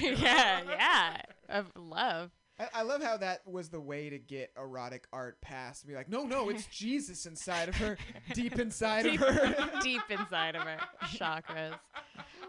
[0.00, 0.16] you know?
[0.22, 2.30] yeah, yeah, of love.
[2.58, 5.86] I, I love how that was the way to get erotic art past.
[5.86, 7.96] Be like, no, no, it's Jesus inside of her,
[8.34, 9.70] deep inside of her.
[9.82, 10.78] deep inside of her
[11.16, 11.74] chakras.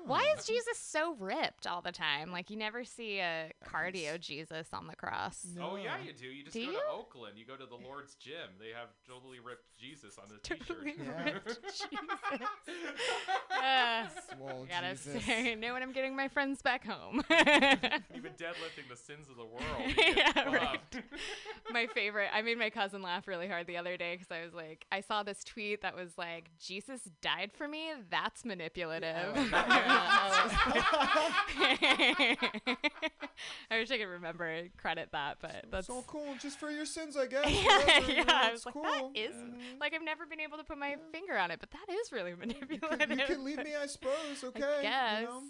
[0.05, 2.31] Why is Jesus so ripped all the time?
[2.31, 5.45] Like you never see a cardio Jesus on the cross.
[5.61, 6.27] Oh yeah, you do.
[6.27, 6.77] You just Do go you?
[6.77, 7.37] to Oakland.
[7.37, 8.57] You go to the Lord's gym.
[8.59, 10.67] They have totally ripped Jesus on the t-shirt.
[10.67, 11.23] Totally Yeah.
[11.23, 11.89] ripped Jesus.
[13.51, 15.23] Uh, Swole gotta Jesus.
[15.23, 17.23] say, know when I'm getting my friends back home.
[17.29, 19.63] Even deadlifting the sins of the world.
[19.97, 20.79] Yeah, right.
[21.71, 22.29] my favorite.
[22.33, 25.01] I made my cousin laugh really hard the other day because I was like, I
[25.01, 27.91] saw this tweet that was like, "Jesus died for me.
[28.09, 29.33] That's manipulative."
[33.71, 36.85] I wish I could remember and credit that, but that's so cool, just for your
[36.85, 37.45] sins, I guess.
[37.49, 38.23] yeah, Whatever, yeah.
[38.27, 38.83] I it's was like, cool.
[38.83, 39.79] that is Mhm.
[39.79, 42.31] like I've never been able to put my finger on it, but that is really
[42.31, 43.09] You manipulative.
[43.11, 44.43] you can leave me, I suppose.
[44.43, 44.63] Okay.
[44.63, 45.21] I guess.
[45.21, 45.41] You know?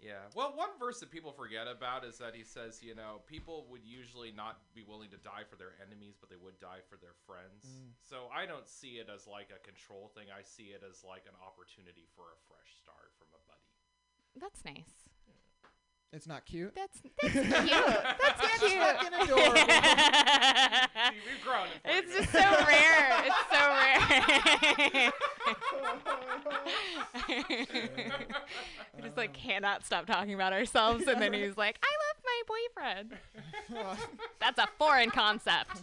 [0.00, 0.30] Yeah.
[0.34, 3.82] Well, one verse that people forget about is that he says, you know, people would
[3.82, 7.18] usually not be willing to die for their enemies, but they would die for their
[7.26, 7.66] friends.
[7.66, 7.98] Mm.
[8.06, 10.30] So I don't see it as like a control thing.
[10.30, 13.66] I see it as like an opportunity for a fresh start from a buddy.
[14.40, 14.84] That's nice.
[16.10, 16.74] It's not cute.
[16.74, 17.50] That's that's cute.
[17.50, 18.80] That's That's cute.
[18.80, 19.56] fucking adorable.
[19.56, 23.24] See, we've grown It's just so rare.
[23.26, 25.12] It's so rare.
[28.96, 32.42] we just like cannot stop talking about ourselves, and then he's like, "I love my
[33.06, 33.98] boyfriend."
[34.40, 35.82] That's a foreign concept.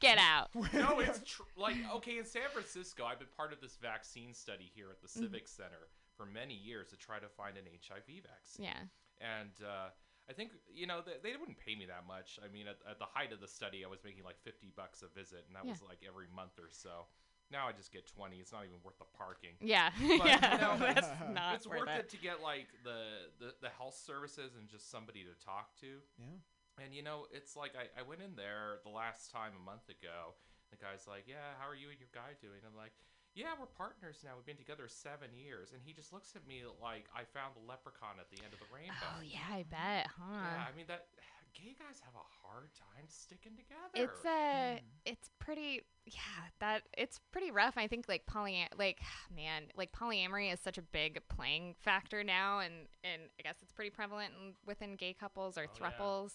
[0.00, 0.50] Get out.
[0.72, 3.04] no, it's tr- like okay in San Francisco.
[3.04, 5.20] I've been part of this vaccine study here at the Mm-hmm.
[5.20, 8.66] Civic Center for many years to try to find an HIV vaccine.
[8.66, 8.82] Yeah.
[9.20, 9.90] And uh,
[10.28, 12.38] I think you know they, they wouldn't pay me that much.
[12.42, 15.02] I mean, at, at the height of the study, I was making like fifty bucks
[15.02, 15.72] a visit, and that Yeah.
[15.76, 17.06] was like every month or so.
[17.52, 18.40] Now I just get twenty.
[18.40, 19.54] It's not even worth the parking.
[19.60, 22.08] Yeah, But, yeah, you know, that's not it's worth worth it.
[22.08, 26.00] it to get like the, the the health services and just somebody to talk to.
[26.18, 26.40] Yeah.
[26.82, 29.86] And you know, it's like I, I went in there the last time a month
[29.92, 30.34] ago.
[30.74, 32.90] The guy's like, "Yeah, how are you and your guy doing?" I'm like,
[33.34, 34.32] "Yeah, we're partners now.
[34.36, 37.66] We've been together seven years." And he just looks at me like I found the
[37.66, 38.94] leprechaun at the end of the rainbow.
[39.18, 40.42] Oh yeah, I bet, huh?
[40.42, 41.06] Yeah, I mean that
[41.54, 43.94] gay guys have a hard time sticking together.
[43.94, 47.74] It's uh it's pretty yeah, that it's pretty rough.
[47.76, 49.00] I think like poly like
[49.34, 53.72] man, like polyamory is such a big playing factor now and and I guess it's
[53.72, 55.88] pretty prevalent in, within gay couples or Oh, yeah.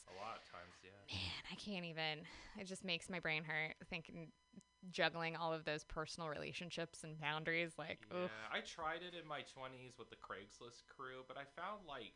[0.10, 0.90] a lot of times, yeah.
[1.12, 2.26] Man, I can't even.
[2.58, 4.32] It just makes my brain hurt thinking
[4.92, 8.32] juggling all of those personal relationships and boundaries like Yeah, oof.
[8.52, 12.14] I tried it in my 20s with the Craigslist crew, but I found like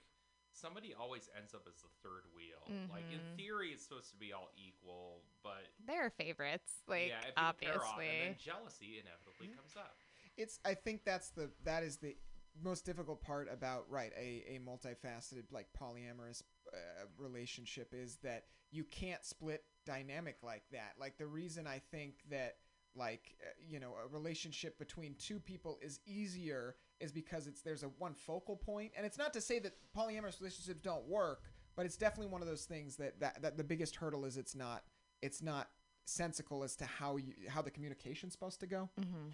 [0.53, 2.71] somebody always ends up as the third wheel.
[2.91, 3.35] Like in Mhm.
[3.35, 7.43] theory, it's supposed to be all equal, but There are favorites, like yeah, if you
[7.43, 8.09] off, obviously.
[8.09, 9.97] and then jealousy inevitably comes up.
[10.37, 12.17] it's i think that's the that is the
[12.61, 16.41] most difficult part about right a, a multifaceted like polyamorous
[16.73, 16.77] uh,
[17.17, 22.55] relationship is that you can't split dynamic like that like the reason i think that
[22.95, 27.83] like uh, you know a relationship between two people is easier is because it's there's
[27.83, 31.41] a one focal point and it's not to say that polyamorous relationships don't work
[31.75, 34.55] but it's definitely one of those things that that, that the biggest hurdle is it's
[34.55, 34.83] not
[35.21, 35.69] it's not
[36.05, 39.29] sensical as to how you how the communication's supposed to go mm-hmm.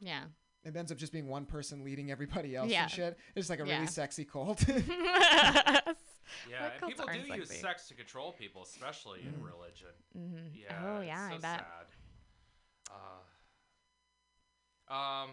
[0.00, 0.24] Yeah.
[0.64, 2.82] it ends up just being one person leading everybody else Yeah.
[2.82, 3.16] and shit.
[3.36, 3.74] It's like a Yeah.
[3.74, 4.64] really sexy cult.
[6.50, 9.94] Yeah, and people do use sex to control people, especially in religion.
[10.16, 10.54] mm-hmm.
[10.54, 10.82] Yeah.
[10.84, 11.58] oh yeah, so I bet.
[11.60, 11.86] Sad.
[14.90, 15.30] Uh, um,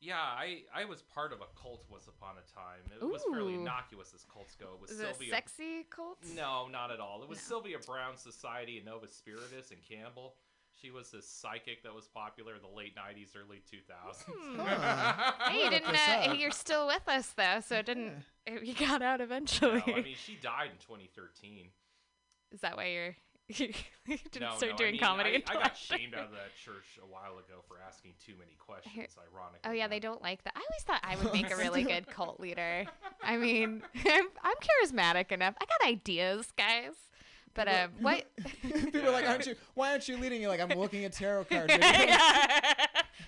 [0.00, 2.80] yeah, I I was part of a cult once upon a time.
[3.00, 4.74] It was fairly innocuous as cults go.
[4.74, 5.30] It was it a Sylvia.
[5.30, 6.18] sexy cult?
[6.34, 7.22] No, not at all.
[7.22, 7.42] It was No.
[7.42, 10.34] Sylvia Browne Society and Novus Spiritus and Campbell.
[10.80, 14.24] She was this psychic that was popular in the late '90s, early 2000s.
[14.26, 14.60] Hmm.
[15.52, 15.94] Hey, you didn't.
[15.94, 18.24] Uh, you're still with us though, so it didn't.
[18.46, 19.82] You got out eventually.
[19.86, 21.68] No, I mean, she died in 2013.
[22.52, 23.16] Is that why you're?
[23.48, 23.72] you
[24.06, 25.96] didn't no, start no, doing I mean, comedy I, until I got after.
[25.98, 29.16] shamed out of that church a while ago for asking too many questions.
[29.18, 29.60] Ironically.
[29.64, 30.54] Oh yeah, they don't like that.
[30.56, 32.86] I always thought I would make a really good cult leader.
[33.22, 35.54] I mean, I'm, I'm charismatic enough.
[35.60, 36.94] I got ideas, guys.
[37.54, 38.24] But uh, what?
[38.62, 39.54] People are like, aren't you?
[39.74, 40.40] Why aren't you leading?
[40.40, 41.72] You're like, I'm looking at tarot cards.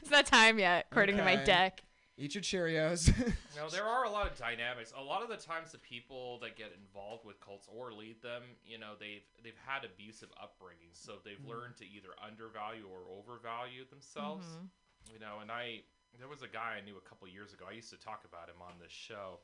[0.02, 1.82] it's not time yet, according to my deck.
[2.16, 3.10] Eat your Cheerios.
[3.56, 4.92] No, there are a lot of dynamics.
[4.96, 8.42] A lot of the times, the people that get involved with cults or lead them,
[8.64, 11.50] you know, they've they've had abusive upbringings, so they've Mm-hmm.
[11.50, 14.46] learned to either undervalue or overvalue themselves.
[14.46, 14.68] Mhm.
[15.12, 15.82] You know, and I
[16.16, 17.66] there was a guy I knew a couple years ago.
[17.68, 19.40] I used to talk about him on this show,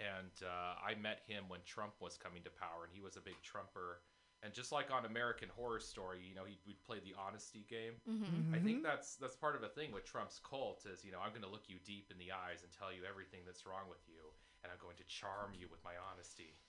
[0.00, 3.20] and uh, I met him when Trump was coming to power, and he was a
[3.20, 4.00] big Trumper.
[4.42, 7.96] And just like on American Horror Story, you know, he would play the honesty game.
[8.04, 8.54] Mm-hmm.
[8.54, 11.30] I think that's that's part of a thing with Trump's cult is you know I'm
[11.30, 14.04] going to look you deep in the eyes and tell you everything that's wrong with
[14.06, 14.20] you,
[14.62, 16.60] and I'm going to charm you with my honesty.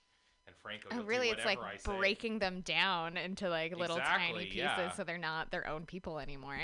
[0.47, 1.29] And Franco, Oh, you'll do really?
[1.29, 1.97] It's like whatever I say.
[1.99, 4.91] breaking them down into like little tiny pieces, yeah.
[4.93, 6.57] so they're not their own people anymore.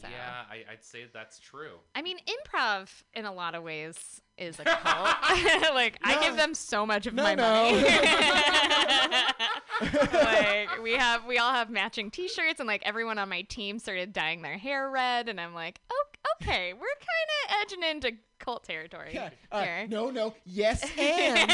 [0.00, 0.08] So.
[0.08, 1.76] Yeah, I, I'd say that's true.
[1.94, 4.84] I mean, improv in a lot of ways is a cult.
[5.74, 7.72] like I give them so much of No, my no.
[7.72, 7.82] money.
[10.12, 14.12] like we have, we all have matching T-shirts, and like everyone on my team started
[14.12, 16.04] dyeing their hair red, and I'm like, oh,
[16.40, 19.30] okay, we're kind of edging into cult territory yeah.
[19.52, 19.86] Uh, here.
[19.88, 20.34] no, no.
[20.44, 21.50] Yes, and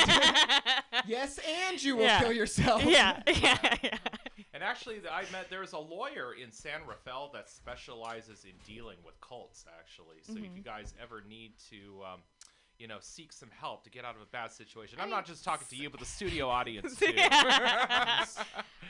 [1.06, 2.20] yes, and you will Yeah.
[2.20, 2.82] kill yourself.
[2.84, 3.98] yeah, yeah, yeah.
[4.54, 9.20] And actually, I met there's a lawyer in San Rafael that specializes in dealing with
[9.20, 9.64] cults.
[9.78, 10.44] Actually, so Mm-hmm.
[10.46, 12.02] if you guys ever need to.
[12.12, 12.20] Um,
[12.78, 14.98] you know, seek some help to get out of a bad situation.
[15.00, 17.12] I I'm not just talking to you, but the studio audience too.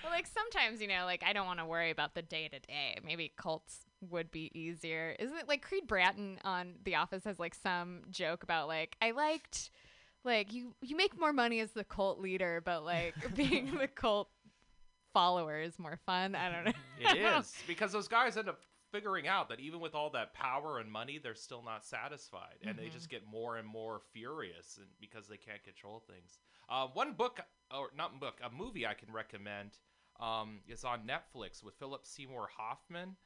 [0.05, 2.61] Well, like sometimes, you know, like I don't want to worry about the day to
[2.61, 2.99] day.
[3.05, 5.17] Maybe cults would be easier.
[5.19, 9.11] Isn't it like Creed Bratton on The Office has like some joke about like I
[9.11, 9.71] liked
[10.25, 14.29] like you you make more money as the cult leader, but like being the cult
[15.13, 16.37] follower is more fun.
[16.37, 16.73] I don't know.
[17.01, 18.61] It is because those guys end up
[18.93, 22.77] figuring out that even with all that power and money, they're still not satisfied, and
[22.77, 22.85] Mm-hmm.
[22.85, 26.39] they just get more and more furious, and because they can't control things.
[26.69, 27.41] Uh, one book,
[27.75, 29.71] or not book, a movie I can recommend
[30.21, 33.17] um, is on Netflix with Philip Seymour Hoffman.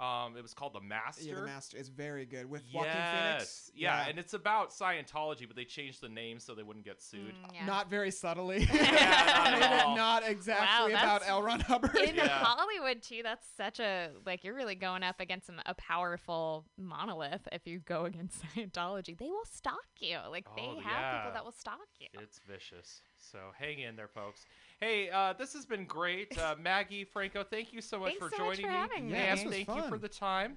[0.00, 1.22] Um, it was called The Master.
[1.24, 3.70] Yeah, the master is very good with Joaquin yes, Phoenix.
[3.76, 7.28] yeah, and it's about Scientology, but they changed the name so they wouldn't get sued.
[7.34, 7.64] Mm, yeah.
[7.66, 8.68] not very subtly.
[8.74, 9.96] Yeah, not at all.
[9.96, 11.42] not exactly Wow, about that's- L.
[11.42, 11.94] Ron Hubbard.
[11.96, 12.26] In Yeah.
[12.28, 17.46] Hollywood too, that's such a like you're really going up against some, a powerful monolith.
[17.52, 20.18] If you go against Scientology, they will stalk you.
[20.28, 21.18] Like they Oh, have yeah.
[21.18, 22.08] people that will stalk you.
[22.14, 23.00] It's vicious.
[23.18, 24.46] So hang in there, folks.
[24.80, 26.36] Hey, uh, this has been great.
[26.44, 28.76] Uh, Maggie, Franco, thank you so much Thanks for so much joining for me.
[28.76, 29.12] having me.
[29.12, 30.56] Yeah, and this was thank you for the time.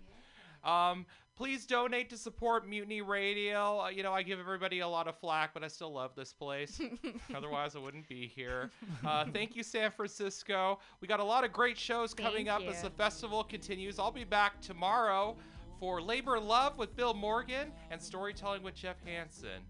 [0.66, 1.06] Um,
[1.36, 3.82] please donate to support Mutiny Radio.
[3.82, 6.34] Uh, you know, I give everybody a lot of flack, but I still love this
[6.34, 6.82] place.
[7.36, 8.72] Otherwise, I wouldn't be here.
[9.06, 10.80] Uh, thank you, San Francisco.
[11.00, 14.00] We got a lot of great shows coming Thank up as the festival continues.
[14.00, 15.38] I'll be back tomorrow
[15.80, 19.62] for Labor Love with Bill Morgan and Storytelling with Jeff Hansen.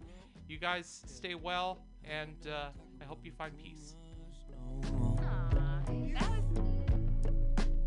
[0.47, 1.79] You guys stay well,
[2.09, 2.69] and uh,
[3.01, 3.95] I hope you find peace.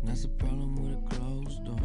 [0.03, 1.79] That's problem with a closed door.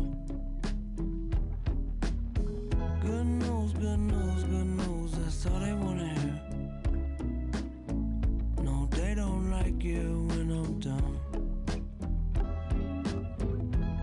[3.01, 5.13] Good news, good news, good news.
[5.13, 6.41] That's all they wanna hear.
[8.63, 11.19] No, they don't like it when I'm down.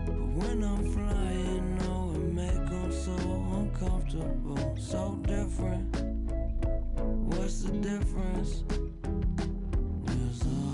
[0.06, 3.14] But when I'm flying, no, it make 'em so
[3.58, 6.03] uncomfortable, so different.
[7.44, 8.62] What's the difference?
[10.04, 10.73] There's a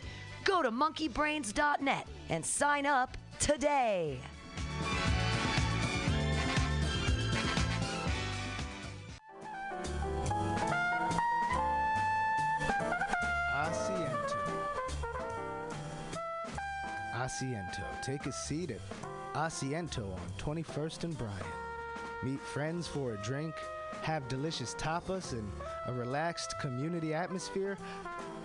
[0.43, 4.19] Go to monkeybrains.net and sign up today.
[13.55, 14.37] Asiento.
[17.13, 17.83] Asiento.
[18.01, 18.79] Take a seat at
[19.33, 21.45] Asiento on 21st and Bryant.
[22.23, 23.53] Meet friends for a drink,
[24.01, 25.49] have delicious tapas, and
[25.87, 27.77] a relaxed community atmosphere.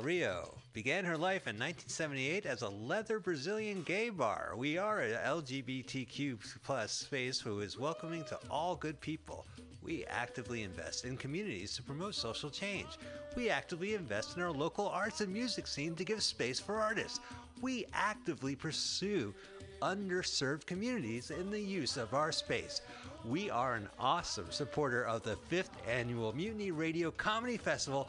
[0.00, 4.54] Rio began her life in 1978 as a leather Brazilian gay bar.
[4.56, 9.46] We are an LGBTQ plus space who is welcoming to all good people.
[9.82, 12.88] We actively invest in communities to promote social change.
[13.36, 17.20] We actively invest in our local arts and music scene to give space for artists.
[17.60, 19.34] We actively pursue
[19.82, 22.80] underserved communities in the use of our space.
[23.24, 28.08] We are an awesome supporter of the fifth annual Mutiny Radio Comedy Festival,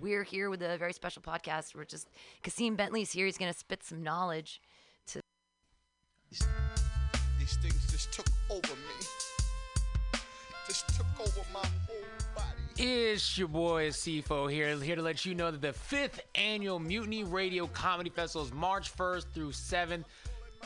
[0.00, 1.74] We're here with a very special podcast.
[1.74, 2.08] We're just,
[2.42, 3.26] Kasim Bentley's here.
[3.26, 4.60] He's going to spit some knowledge
[5.08, 5.20] to.
[6.30, 10.20] These things just took over me.
[10.66, 12.46] Just took over my whole body.
[12.76, 17.24] It's your boy CFO here, here to let you know that the fifth annual Mutiny
[17.24, 20.04] Radio Comedy Festival is March 1st through 7th,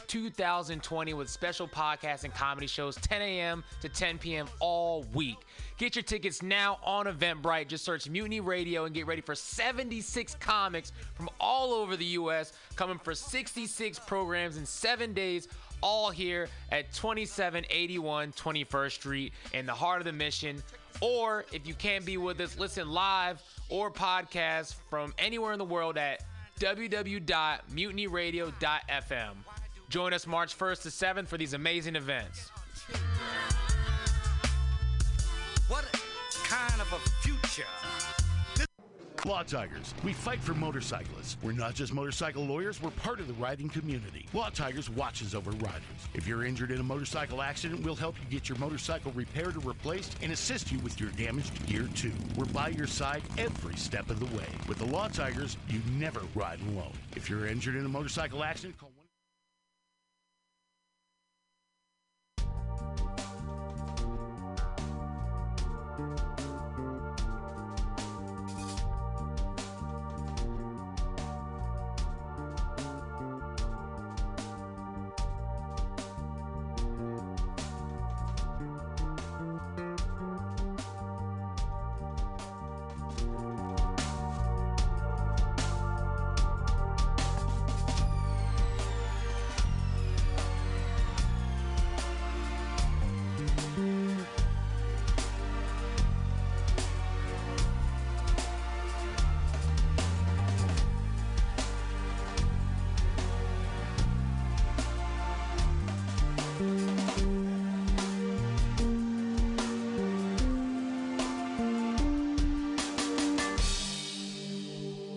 [0.07, 3.65] 2020, with special podcasts and comedy shows 10 a.m.
[3.81, 4.47] to 10 p.m.
[4.61, 5.39] all week.
[5.79, 7.69] Get your tickets now on Eventbrite.
[7.69, 12.53] Just search Mutiny Radio and get ready for 76 comics from all over the U.S.
[12.77, 15.49] coming for 66 programs in seven days
[15.83, 20.63] all here at 2781 21st Street in the heart of the mission.
[21.01, 25.65] Or if you can't be with us, listen live or podcast from anywhere in the
[25.65, 26.23] world at
[26.61, 29.33] www.mutinyradio.fm.
[29.93, 32.51] Join us March 1st to 7th for these amazing events.
[35.69, 35.85] What
[36.45, 37.69] kind of a future?
[39.27, 41.37] Law Tigers, we fight for motorcyclists.
[41.43, 44.25] We're not just motorcycle lawyers, we're part of the riding community.
[44.33, 45.83] Law Tigers watches over riders.
[46.15, 49.61] If you're injured in a motorcycle accident, we'll help you get your motorcycle repaired or
[49.61, 52.13] replaced and assist you with your damaged gear too.
[52.39, 54.49] We're by your side every step of the way.
[54.67, 56.95] With the Law Tigers, you never ride alone.
[57.15, 58.92] If you're injured in a motorcycle accident, call